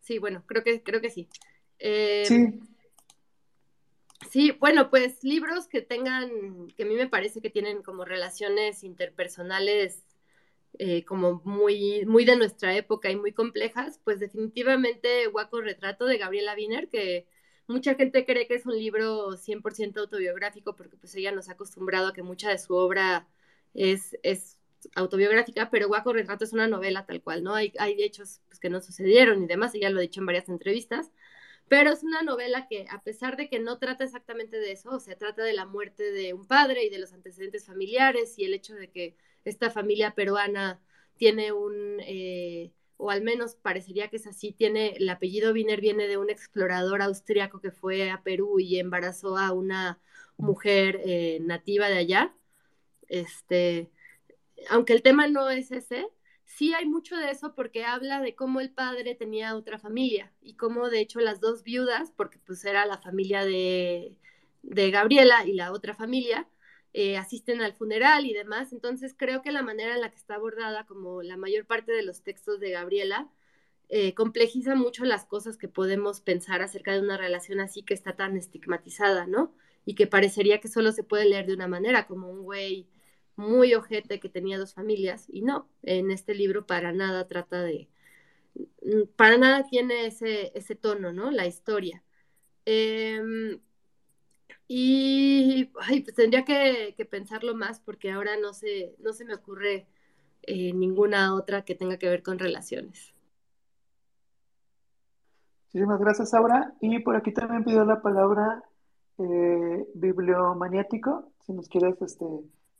[0.00, 1.28] Sí, bueno, creo que, creo que sí.
[1.78, 2.60] Em, sí.
[4.30, 6.30] Sí, bueno, pues libros que tengan,
[6.74, 10.02] que a mí me parece que tienen como relaciones interpersonales
[10.78, 16.16] eh, como muy, muy de nuestra época y muy complejas, pues definitivamente Guaco Retrato de
[16.16, 17.26] Gabriela Wiener, que
[17.72, 22.08] Mucha gente cree que es un libro 100% autobiográfico porque pues ella nos ha acostumbrado
[22.08, 23.26] a que mucha de su obra
[23.72, 24.58] es, es
[24.94, 27.54] autobiográfica, pero Guaco Retrato es una novela tal cual, ¿no?
[27.54, 30.48] Hay, hay hechos pues, que no sucedieron y demás, ya lo he dicho en varias
[30.50, 31.10] entrevistas,
[31.68, 35.00] pero es una novela que a pesar de que no trata exactamente de eso, o
[35.00, 38.52] sea, trata de la muerte de un padre y de los antecedentes familiares y el
[38.52, 39.16] hecho de que
[39.46, 40.80] esta familia peruana
[41.16, 42.72] tiene un, eh,
[43.02, 47.02] o al menos parecería que es así, tiene, el apellido Wiener viene de un explorador
[47.02, 49.98] austriaco que fue a Perú y embarazó a una
[50.36, 52.34] mujer eh, nativa de allá.
[53.08, 53.90] Este,
[54.70, 56.06] aunque el tema no es ese,
[56.44, 60.54] sí hay mucho de eso porque habla de cómo el padre tenía otra familia y
[60.54, 64.16] cómo de hecho las dos viudas, porque pues era la familia de,
[64.62, 66.48] de Gabriela y la otra familia,
[66.94, 68.72] eh, asisten al funeral y demás.
[68.72, 72.02] Entonces creo que la manera en la que está abordada, como la mayor parte de
[72.02, 73.30] los textos de Gabriela,
[73.88, 78.16] eh, complejiza mucho las cosas que podemos pensar acerca de una relación así que está
[78.16, 79.54] tan estigmatizada, ¿no?
[79.84, 82.88] Y que parecería que solo se puede leer de una manera, como un güey
[83.36, 87.88] muy ojete que tenía dos familias, y no, en este libro para nada trata de,
[88.82, 91.30] mm, para nada tiene ese, ese tono, ¿no?
[91.30, 92.02] La historia.
[92.64, 93.60] Em,
[94.68, 99.86] y pues tendría que, pensarlo más porque ahora no se, no se me ocurre
[100.42, 103.12] eh, ninguna otra que tenga que ver con relaciones.
[105.66, 106.74] Muchísimas gracias, Aura.
[106.80, 108.62] Y por aquí también pidió la palabra
[109.18, 111.30] eh, bibliomaniático.
[111.46, 112.26] Si nos quieres este,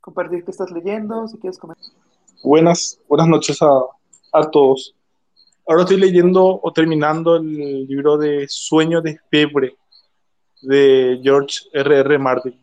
[0.01, 1.85] compartir qué estás leyendo, si quieres comentar.
[2.45, 3.69] Buenas, buenas noches a,
[4.33, 4.95] a todos.
[5.67, 9.77] Ahora estoy leyendo o terminando el libro de Sueño de Febre
[10.63, 12.01] de George R.R.
[12.01, 12.19] R.
[12.19, 12.59] Martin.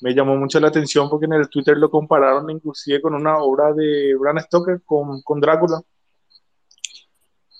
[0.00, 3.72] Me llamó mucho la atención porque en el Twitter lo compararon inclusive con una obra
[3.72, 5.80] de Bram Stoker, con, con Drácula.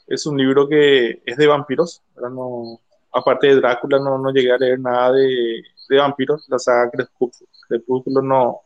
[0.07, 2.03] Es un libro que es de vampiros.
[2.17, 2.81] No,
[3.13, 6.47] aparte de Drácula no, no llegué a leer nada de, de vampiros.
[6.49, 6.91] La saga
[7.69, 8.61] Crepúsculo no,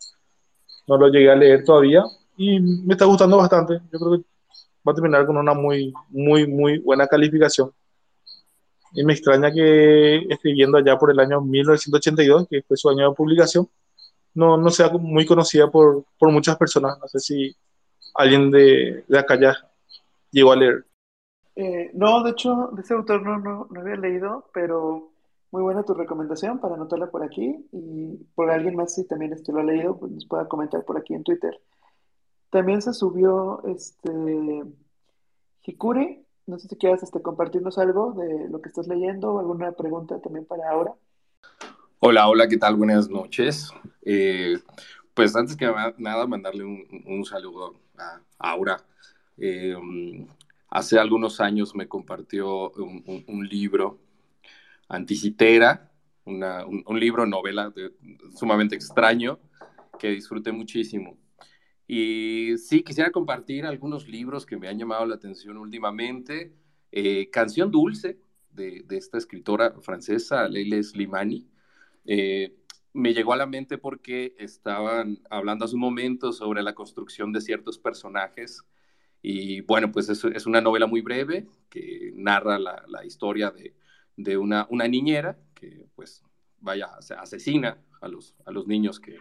[0.87, 2.05] no lo llegué a leer todavía
[2.37, 3.81] y me está gustando bastante.
[3.93, 4.25] Yo creo que
[4.87, 7.73] va a terminar con una muy, muy, muy buena calificación.
[8.95, 13.15] Y me extraña que escribiendo allá por el año 1982, que fue su año de
[13.15, 13.69] publicación,
[14.35, 16.99] no, no sea muy conocida por, por muchas personas.
[16.99, 17.57] No sé si
[18.15, 19.55] alguien de, de acá ya
[20.31, 20.87] llegó a leer.
[21.55, 25.11] Eh, no, de hecho, de ese autor no, no, no, había leído, pero
[25.51, 29.53] muy buena tu recomendación para anotarla por aquí y por alguien más si también este
[29.53, 31.61] lo ha leído, pues nos pueda comentar por aquí en Twitter.
[32.49, 34.65] También se subió este
[35.63, 39.73] Hikuri, no sé si quieras este, compartirnos algo de lo que estás leyendo o alguna
[39.73, 40.95] pregunta también para ahora.
[42.01, 42.77] Hola, hola, ¿qué tal?
[42.77, 43.71] Buenas noches.
[44.03, 44.59] Eh,
[45.15, 48.21] pues antes que nada, mandarle un, saludo a
[48.51, 48.85] Aura.
[49.39, 49.77] Eh,
[50.69, 54.01] hace algunos años me compartió un, libro,
[54.89, 55.93] Anticitera,
[56.25, 57.73] un, libro, novela
[58.35, 59.39] sumamente extraño,
[59.99, 61.17] que disfruté muchísimo.
[61.87, 66.55] Y sí, quisiera compartir algunos libros que me han llamado la atención últimamente.
[66.91, 68.19] Eh, Canción Dulce,
[68.51, 71.49] de, esta escritora francesa, Leila Slimani.
[72.05, 72.57] Eh,
[72.93, 77.41] me llegó a la mente porque estaban hablando hace un momento sobre la construcción de
[77.41, 78.63] ciertos personajes.
[79.23, 83.75] Y bueno, pues es, una novela muy breve que narra la, la historia de,
[84.17, 86.23] de una, una, niñera que pues
[86.59, 89.17] vaya, asesina a los, a los niños que,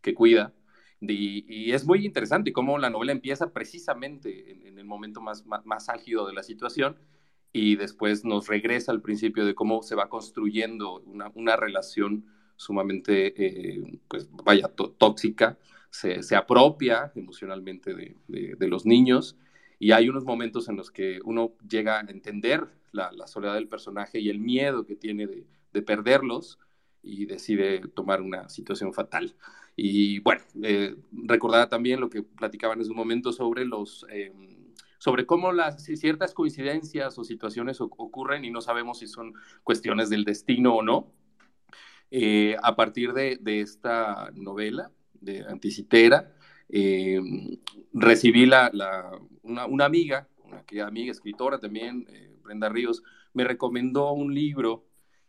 [0.00, 0.54] que cuida
[1.00, 6.26] y, es muy interesante cómo la novela empieza precisamente en, el momento más, más, álgido
[6.26, 6.96] de la situación
[7.52, 12.26] y después nos regresa al principio de cómo se va construyendo una, una relación
[12.56, 15.58] sumamente, eh, pues vaya, tóxica,
[15.90, 19.36] se, se, apropia emocionalmente de, de, los niños
[19.78, 23.68] y hay unos momentos en los que uno llega a entender la, la soledad del
[23.68, 26.58] personaje y el miedo que tiene de, de perderlos
[27.02, 29.34] y decide tomar una situación fatal.
[29.80, 34.04] Y bueno, eh, recordaba también lo que platicaban en un momento sobre los...
[34.10, 34.32] Eh,
[35.00, 40.24] sobre cómo las ciertas coincidencias o situaciones ocurren y no sabemos si son cuestiones del
[40.24, 41.12] destino o no.
[42.10, 46.34] Eh, a partir de, de, esta novela de Anticitera,
[46.68, 47.20] eh,
[47.92, 48.72] recibí la,
[49.42, 52.08] una, una, amiga, una amiga escritora también,
[52.42, 53.04] Brenda Ríos,
[53.34, 54.87] me recomendó un libro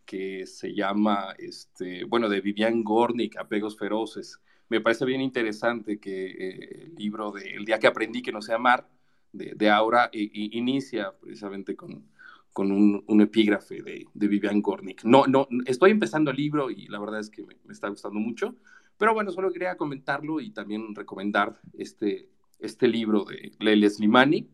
[0.10, 4.40] que se llama, este, bueno, de Vivian Gornick, Apegos Feroces.
[4.68, 8.42] Me parece bien interesante que eh, el libro de El día que aprendí que no
[8.42, 8.90] sé amar,
[9.32, 12.08] de, de Aura, inicia precisamente con,
[12.52, 15.04] con un, un epígrafe de, de, Vivian Gornick.
[15.04, 18.20] No, no, estoy empezando el libro y la verdad es que me, me, está gustando
[18.20, 18.56] mucho,
[18.98, 24.50] pero bueno, solo quería comentarlo y también recomendar este, este libro de Lele Slimani,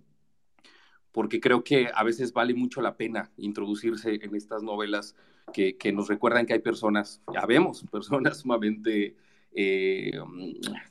[1.16, 5.16] porque creo que a veces vale mucho la pena introducirse en estas novelas
[5.54, 9.16] que, que nos recuerdan que hay personas, ya vemos, personas sumamente
[9.54, 10.12] eh,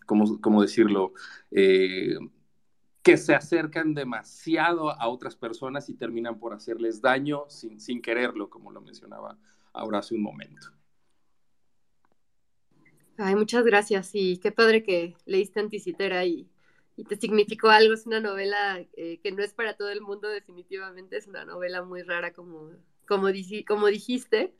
[0.06, 1.12] ¿cómo, decirlo?
[1.50, 2.16] Eh,
[3.02, 8.48] que se acercan demasiado a otras personas y terminan por hacerles daño sin, sin quererlo,
[8.48, 9.36] como lo mencionaba
[9.74, 10.68] ahora hace un momento.
[13.18, 16.48] Ay, muchas gracias y qué padre que leíste Anticitera y,
[16.96, 17.94] y te significó algo.
[17.94, 21.82] Es una novela eh, que no es para todo el mundo, definitivamente es una novela
[21.82, 22.70] muy rara, como,
[23.06, 24.54] como, dijiste.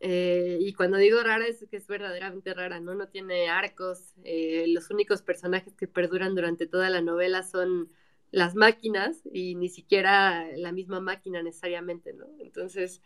[0.00, 2.94] Eh, y cuando digo rara es que es verdaderamente rara, ¿no?
[2.94, 4.14] No tiene arcos.
[4.24, 7.90] Eh, los únicos personajes que perduran durante toda la novela son
[8.30, 12.26] las máquinas y ni siquiera la misma máquina necesariamente, ¿no?
[12.40, 13.02] Entonces,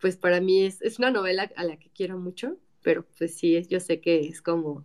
[0.00, 3.60] pues para mí es, es, una novela a la que quiero mucho, pero pues sí,
[3.68, 4.84] yo sé que es como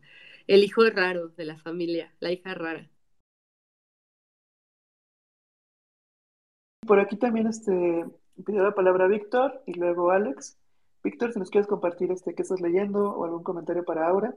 [0.50, 2.90] el hijo raro de la familia, la hija rara.
[6.88, 8.04] Por aquí también este,
[8.44, 10.58] pidió la palabra Víctor y luego Alex.
[11.04, 14.34] Víctor, si nos quieres compartir este qué estás leyendo o algún comentario para Aura.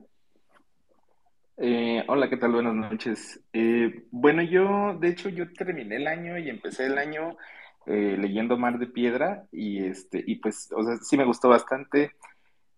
[1.57, 2.53] Eh, hola, ¿qué tal?
[2.53, 3.43] Buenas noches.
[3.55, 7.39] Eh, bueno, yo, de hecho, yo terminé el año y empecé el año
[7.87, 12.11] eh, leyendo Mar de Piedra y este, y pues, o sea, sí me gustó bastante.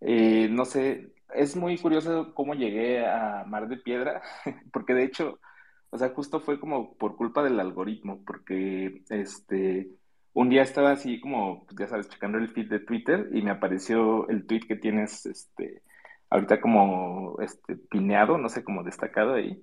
[0.01, 4.23] no sé, es muy curioso cómo llegué a Mar de Piedra,
[4.73, 5.41] porque de hecho,
[5.91, 9.89] o sea, justo fue como por culpa del algoritmo, porque este
[10.35, 14.29] un día estaba así como, ya sabes, checando el feed de Twitter y me apareció
[14.29, 15.83] el tweet que tienes, este,
[16.29, 19.63] ahorita como, este, pineado, no sé, como destacado ahí.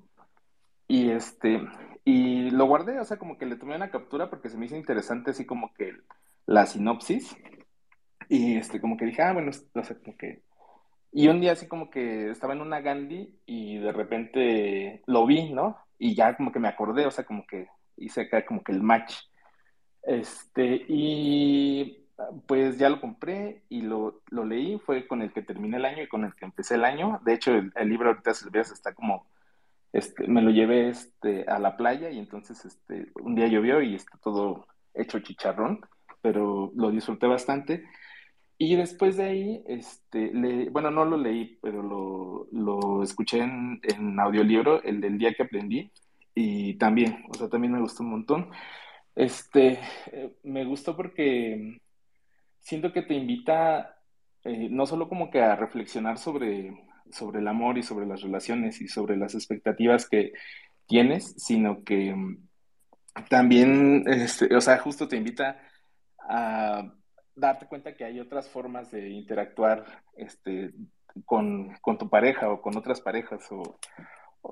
[0.88, 1.62] Y este,
[2.06, 4.78] y lo guardé, o sea, como que le tomé una captura porque se me hizo
[4.78, 5.94] interesante así como que
[6.46, 7.36] la sinopsis.
[8.30, 10.42] Y este, como que dije, ah, bueno, o sea, como que...
[11.12, 15.52] Y un día así como que estaba en una Gandhi y de repente lo vi,
[15.52, 15.78] ¿no?
[15.98, 18.82] Y ya como que me acordé, o sea, como que hice acá como que el
[18.82, 19.16] match.
[20.04, 22.02] Este, y
[22.48, 26.04] pues ya lo compré y lo, lo, leí, fue con el que terminé el año
[26.04, 27.20] y con el que empecé el año.
[27.26, 29.28] De hecho, el, libro ahorita se está como,
[29.92, 33.96] este, me lo llevé este, a la playa y entonces este, un día llovió y
[33.96, 35.82] está todo hecho chicharrón,
[36.22, 37.84] pero lo disfruté bastante.
[38.64, 40.30] Y después de ahí, este,
[40.70, 45.42] bueno, no lo leí, pero lo, lo escuché en, en audiolibro, el del día que
[45.42, 45.92] aprendí,
[46.36, 48.52] y también, o sea, también me gustó un montón.
[49.16, 49.80] Este,
[50.12, 51.80] eh, me gustó porque
[52.60, 53.98] siento que te invita
[54.44, 56.72] eh, no solo como que a reflexionar sobre,
[57.12, 60.34] sobre el amor y sobre las relaciones y sobre las expectativas que
[60.86, 62.48] tienes, sino que mm,
[63.28, 65.60] también, este, o sea, justo te invita
[66.20, 66.94] a
[67.36, 70.74] darte cuenta que hay otras formas de interactuar este,
[71.26, 73.78] con, tu pareja o con otras parejas o,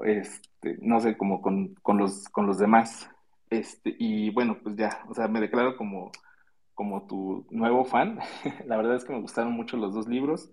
[0.03, 3.09] este, no sé, como con, con, los, con los demás.
[3.49, 6.11] Este, y bueno, pues ya, o sea, me declaro como,
[6.73, 8.19] como tu nuevo fan.
[8.65, 10.51] La verdad es que me gustaron mucho los dos libros.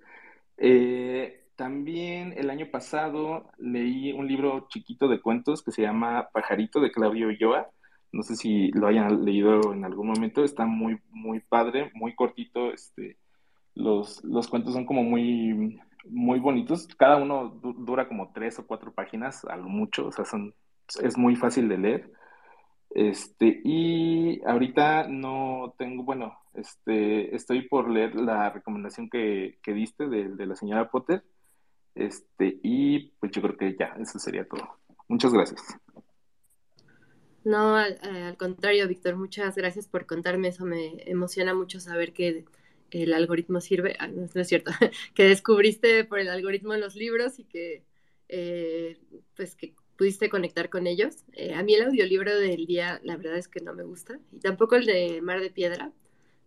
[0.56, 6.80] Eh, también el año pasado leí un libro chiquito de cuentos que se llama Pajarito
[6.80, 7.70] de Claudio Ulloa.
[8.12, 10.44] No sé si lo hayan leído en algún momento.
[10.44, 12.72] Está muy, muy padre, muy cortito.
[12.72, 13.18] Este,
[13.74, 16.86] los, los cuentos son como muy, muy bonitos.
[16.96, 20.06] Cada uno dura como tres o cuatro páginas, a lo mucho.
[20.06, 20.54] O sea, son,
[21.02, 22.12] es muy fácil de leer.
[22.90, 30.46] Este, y ahorita no tengo, bueno, este, estoy por leer la recomendación que, diste de,
[30.46, 31.22] la señora Potter.
[31.94, 34.78] Este, y pues yo creo que ya, eso sería todo.
[35.08, 35.62] Muchas gracias.
[37.46, 40.64] No, al, eh, contrario, Víctor, muchas gracias por contarme eso.
[40.64, 42.44] Me emociona mucho saber que
[42.90, 44.72] el algoritmo sirve, ah, no, es cierto,
[45.14, 47.84] que descubriste por el algoritmo los libros y que,
[48.28, 48.98] eh,
[49.36, 51.24] pues, que pudiste conectar con ellos.
[51.34, 54.40] Eh, a mí el audiolibro del día, la verdad es que no me gusta, y
[54.40, 55.92] tampoco el de Mar de Piedra,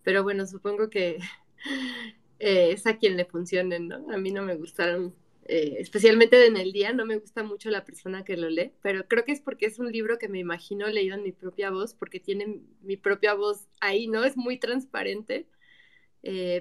[0.04, 1.20] pero bueno, supongo que
[2.40, 4.12] eh, es a quien le funcionen, ¿no?
[4.12, 5.16] A mí no me gustaron,
[5.50, 9.08] eh, especialmente en el día, no me gusta mucho la persona que lo lee, pero
[9.08, 11.94] creo que es porque es un libro que me imagino leído en mi propia voz,
[11.94, 14.24] porque tiene mi propia voz ahí, ¿no?
[14.24, 15.48] Es muy transparente.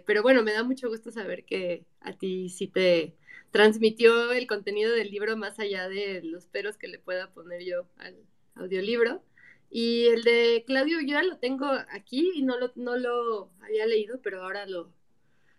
[0.06, 3.16] pero bueno, me da mucho gusto saber que a ti sí te
[3.50, 7.88] transmitió el contenido del libro más allá de los peros que le pueda poner yo
[7.98, 8.16] al
[8.54, 9.22] audiolibro.
[9.70, 14.20] Y el de Claudio yo lo tengo aquí y no lo, no lo había leído,
[14.22, 14.92] pero ahora lo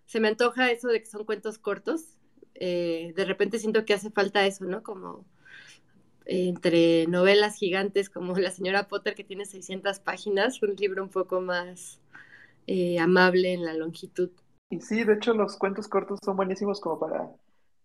[0.05, 2.17] se me antoja eso de que son cuentos cortos.
[2.59, 4.83] Eh, de repente siento que hace falta eso, ¿no?
[4.83, 5.25] Como
[6.25, 11.41] entre novelas gigantes como La señora Potter que tiene 600 páginas, un libro un poco
[11.41, 11.99] más
[12.67, 14.29] eh, amable en la longitud.
[14.69, 17.27] Y sí, de hecho los cuentos cortos son buenísimos como para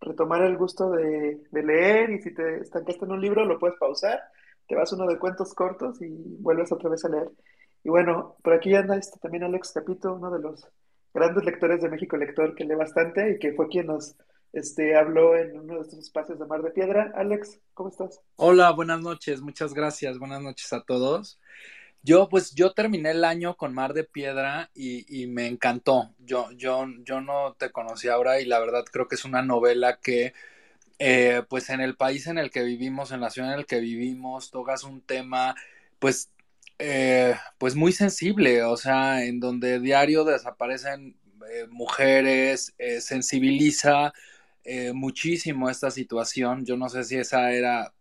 [0.00, 4.20] retomar el gusto de, leer y si te estancaste en un libro lo puedes pausar,
[4.68, 6.08] te vas uno de cuentos cortos y
[6.40, 7.30] vuelves otra vez a leer.
[7.82, 10.66] Y bueno, por aquí anda este, también Alex Capito, uno de los
[11.14, 14.16] grandes lectores de México Lector que lee bastante y que fue quien nos,
[14.54, 17.12] este, habló en uno de estos espacios de Mar de Piedra.
[17.16, 18.20] Alex, ¿cómo estás?
[18.36, 21.40] Hola, buenas noches, muchas gracias, buenas noches a todos.
[22.02, 26.14] Yo, pues, yo terminé el año con Mar de Piedra y, me encantó.
[26.18, 29.98] Yo, yo, yo no te conocí ahora y la verdad creo que es una novela
[30.00, 30.34] que,
[30.98, 33.80] eh, pues, en el país en el que vivimos, en la ciudad en el que
[33.80, 35.56] vivimos, tocas un tema,
[35.98, 36.30] pues,
[36.78, 41.16] eh, pues muy sensible, o sea, en donde diario desaparecen
[41.50, 44.12] eh, mujeres, sensibiliza
[44.94, 46.64] muchísimo esta situación.
[46.64, 47.94] Yo no sé si esa era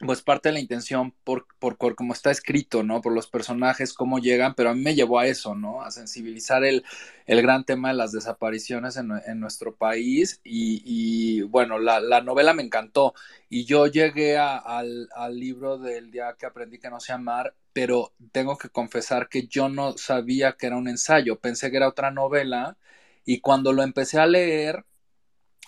[0.00, 3.00] pues parte de la intención por, por, cómo está escrito, ¿no?
[3.00, 5.82] Por los personajes, cómo llegan, pero a mí me llevó a eso, ¿no?
[5.82, 6.84] A sensibilizar el,
[7.26, 12.20] el gran tema de las desapariciones en, en nuestro país y, y bueno, la, la,
[12.20, 13.14] novela me encantó
[13.48, 17.54] y yo llegué a, al, al, libro del día que aprendí que no sé amar,
[17.72, 21.88] pero tengo que confesar que yo no sabía que era un ensayo, pensé que era
[21.88, 22.76] otra novela
[23.24, 24.84] y cuando lo empecé a leer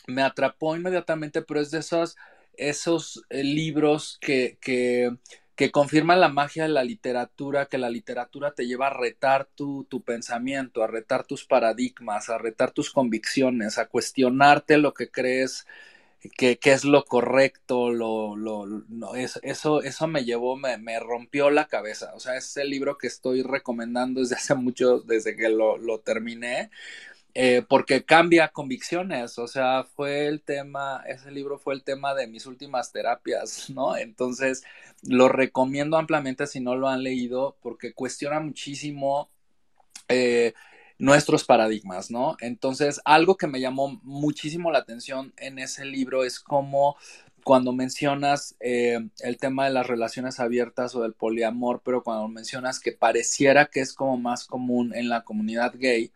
[0.09, 2.17] me atrapó inmediatamente, pero es de esas
[2.59, 5.17] esos eh, libros que, que,
[5.55, 9.85] que, confirman la magia de la literatura, que la literatura te lleva a retar tu,
[9.85, 15.67] tu, pensamiento, a retar tus paradigmas, a retar tus convicciones, a cuestionarte lo que crees
[16.37, 18.67] que, que es lo correcto, lo, lo,
[19.15, 22.13] eso, eso me llevó, me, me, rompió la cabeza.
[22.15, 26.01] O sea, es el libro que estoy recomendando desde hace mucho, desde que lo, lo
[26.01, 26.71] terminé
[27.41, 32.27] eh, porque cambia convicciones, o sea, fue el tema, ese libro fue el tema de
[32.27, 33.97] mis últimas terapias, ¿no?
[33.97, 34.65] Entonces,
[35.05, 39.31] lo recomiendo ampliamente si no lo han leído, porque cuestiona muchísimo
[40.09, 40.53] eh,
[40.99, 42.37] nuestros paradigmas, ¿no?
[42.41, 46.97] Entonces, algo que me llamó muchísimo la atención en ese libro es cómo
[47.45, 52.81] cuando mencionas eh, el tema de las relaciones abiertas o del poliamor, pero cuando mencionas
[52.81, 56.11] que pareciera que es como más común en la comunidad gay,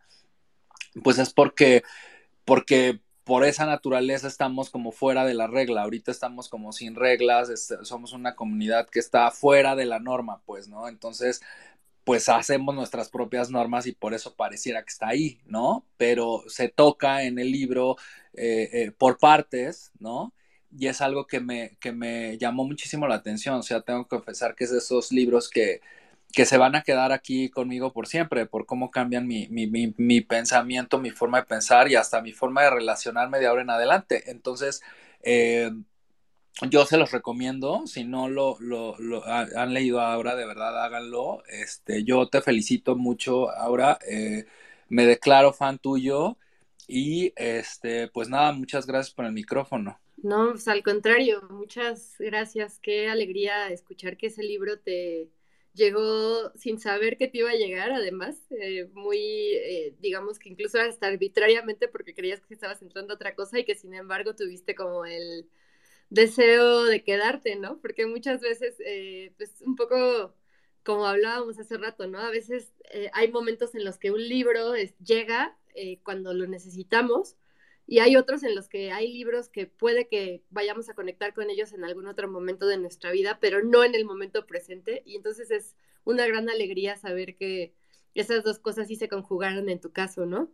[1.02, 1.82] pues es porque,
[2.44, 7.50] porque por esa naturaleza estamos como fuera de la regla, ahorita estamos como sin reglas,
[7.82, 10.88] somos una comunidad que está fuera de la norma, pues, ¿no?
[10.88, 11.40] Entonces,
[12.04, 15.86] pues hacemos nuestras propias normas y por eso pareciera que está ahí, ¿no?
[15.96, 17.96] Pero se toca en el libro
[18.34, 20.34] eh, eh, por partes, ¿no?
[20.76, 24.16] Y es algo que me, que me llamó muchísimo la atención, o sea, tengo que
[24.16, 25.80] confesar que es de esos libros que,
[26.32, 30.20] que se van a quedar aquí conmigo por siempre, por cómo cambian mi, mi, mi,
[30.22, 34.30] pensamiento, mi forma de pensar y hasta mi forma de relacionarme de ahora en adelante.
[34.30, 34.82] Entonces,
[35.22, 35.70] eh,
[36.70, 41.42] yo se los recomiendo, si no lo, lo, lo, han leído ahora, de verdad háganlo.
[41.48, 44.46] Este, yo te felicito mucho ahora, eh,
[44.88, 46.38] me declaro fan tuyo
[46.86, 49.98] y este, pues nada, muchas gracias por el micrófono.
[50.22, 55.28] No, pues al contrario, muchas gracias, qué alegría escuchar que ese libro te
[55.74, 60.78] llegó sin saber que te iba a llegar, además, eh, muy, eh, digamos que incluso
[60.80, 64.74] hasta arbitrariamente porque creías que estabas entrando a otra cosa y que sin embargo tuviste
[64.74, 65.48] como el
[66.10, 67.80] deseo de quedarte, ¿no?
[67.80, 70.34] Porque muchas veces, eh, pues un poco
[70.84, 72.18] como hablábamos hace rato, ¿no?
[72.20, 72.72] A veces
[73.12, 75.56] hay momentos en los que un libro llega
[76.02, 77.36] cuando lo necesitamos
[77.92, 81.50] y hay otros en los que hay libros que puede que vayamos a conectar con
[81.50, 85.02] ellos en algún otro momento de nuestra vida, pero no en el momento presente.
[85.04, 87.74] Y entonces es una gran alegría saber que
[88.14, 90.50] esas dos cosas sí se conjugaron en tu caso, ¿no?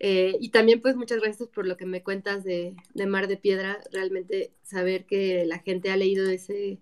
[0.00, 2.74] Eh, y también pues muchas gracias por lo que me cuentas de,
[3.06, 6.80] Mar de Piedra, realmente saber que la gente ha leído ese,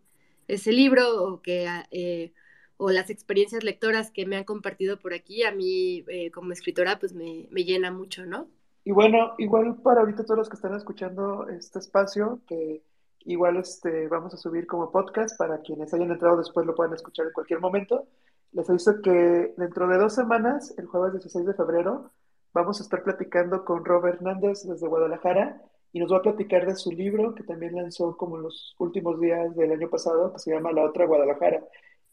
[0.48, 1.68] ese libro o que...
[1.90, 2.32] Eh,
[2.80, 7.00] o las experiencias lectoras que me han compartido por aquí, a mí eh, como escritora
[7.00, 8.48] pues me, me llena mucho, ¿no?
[8.88, 12.82] Y bueno, igual para ahorita todos los que están escuchando este espacio, que
[13.26, 17.26] igual este, vamos a subir como podcast para quienes hayan entrado después lo puedan escuchar
[17.26, 18.06] en cualquier momento.
[18.52, 22.12] Les aviso que dentro de dos semanas, el jueves 16 de febrero,
[22.54, 25.60] vamos a estar platicando con Robert Hernández desde Guadalajara
[25.92, 29.20] y nos va a platicar de su libro que también lanzó como en los últimos
[29.20, 31.62] días del año pasado, que se llama La otra Guadalajara,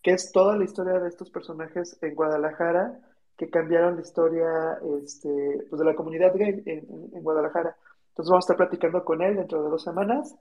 [0.04, 3.00] que es toda la historia de estos personajes en Guadalajara
[3.38, 6.86] que cambiaron la historia este, pues de la comunidad gay en,
[7.22, 7.76] Guadalajara.
[8.10, 10.36] Entonces vamos a estar platicando con él dentro de dos semanas.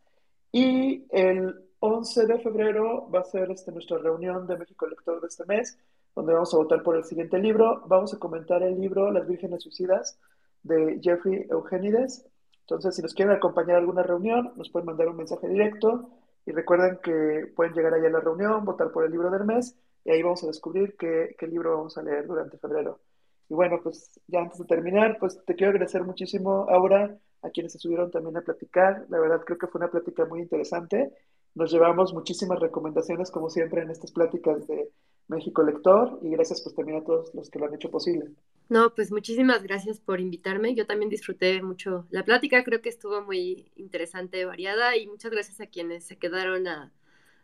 [0.53, 5.27] Y el 11 de febrero va a ser este, nuestra reunión de México Lector de
[5.27, 5.77] este mes,
[6.15, 7.83] donde vamos a votar por el siguiente libro.
[7.87, 10.19] Vamos a comentar el libro Las Vírgenes Suicidas
[10.63, 12.25] de Jeffrey Eugenides.
[12.61, 16.11] Entonces, si nos quieren acompañar a alguna reunión, nos pueden mandar un mensaje directo.
[16.47, 19.77] Y recuerden que pueden llegar allá a la reunión, votar por el libro del mes
[20.05, 23.01] y ahí vamos a descubrir qué, qué libro vamos a leer durante febrero.
[23.49, 27.73] Y bueno, pues ya antes de terminar, pues te quiero agradecer muchísimo, Aura, a quienes
[27.73, 29.07] se subieron también a platicar.
[29.09, 31.13] La verdad creo que fue una plática muy interesante.
[31.55, 34.91] Nos llevamos muchísimas recomendaciones, como siempre, en estas pláticas de
[35.29, 38.31] México Lector, y gracias pues también a todos los que lo han hecho posible.
[38.69, 40.75] No, pues muchísimas gracias por invitarme.
[40.75, 45.61] Yo también disfruté mucho la plática, creo que estuvo muy interesante, variada y muchas gracias
[45.61, 46.93] a quienes se quedaron a,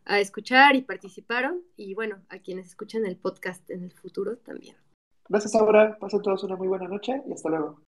[0.05, 4.77] a escuchar y participaron y bueno, a quienes escuchen el podcast en el futuro también.
[5.29, 5.97] Gracias, Aura.
[5.99, 7.81] Pasen todos una muy buena noche y hasta luego.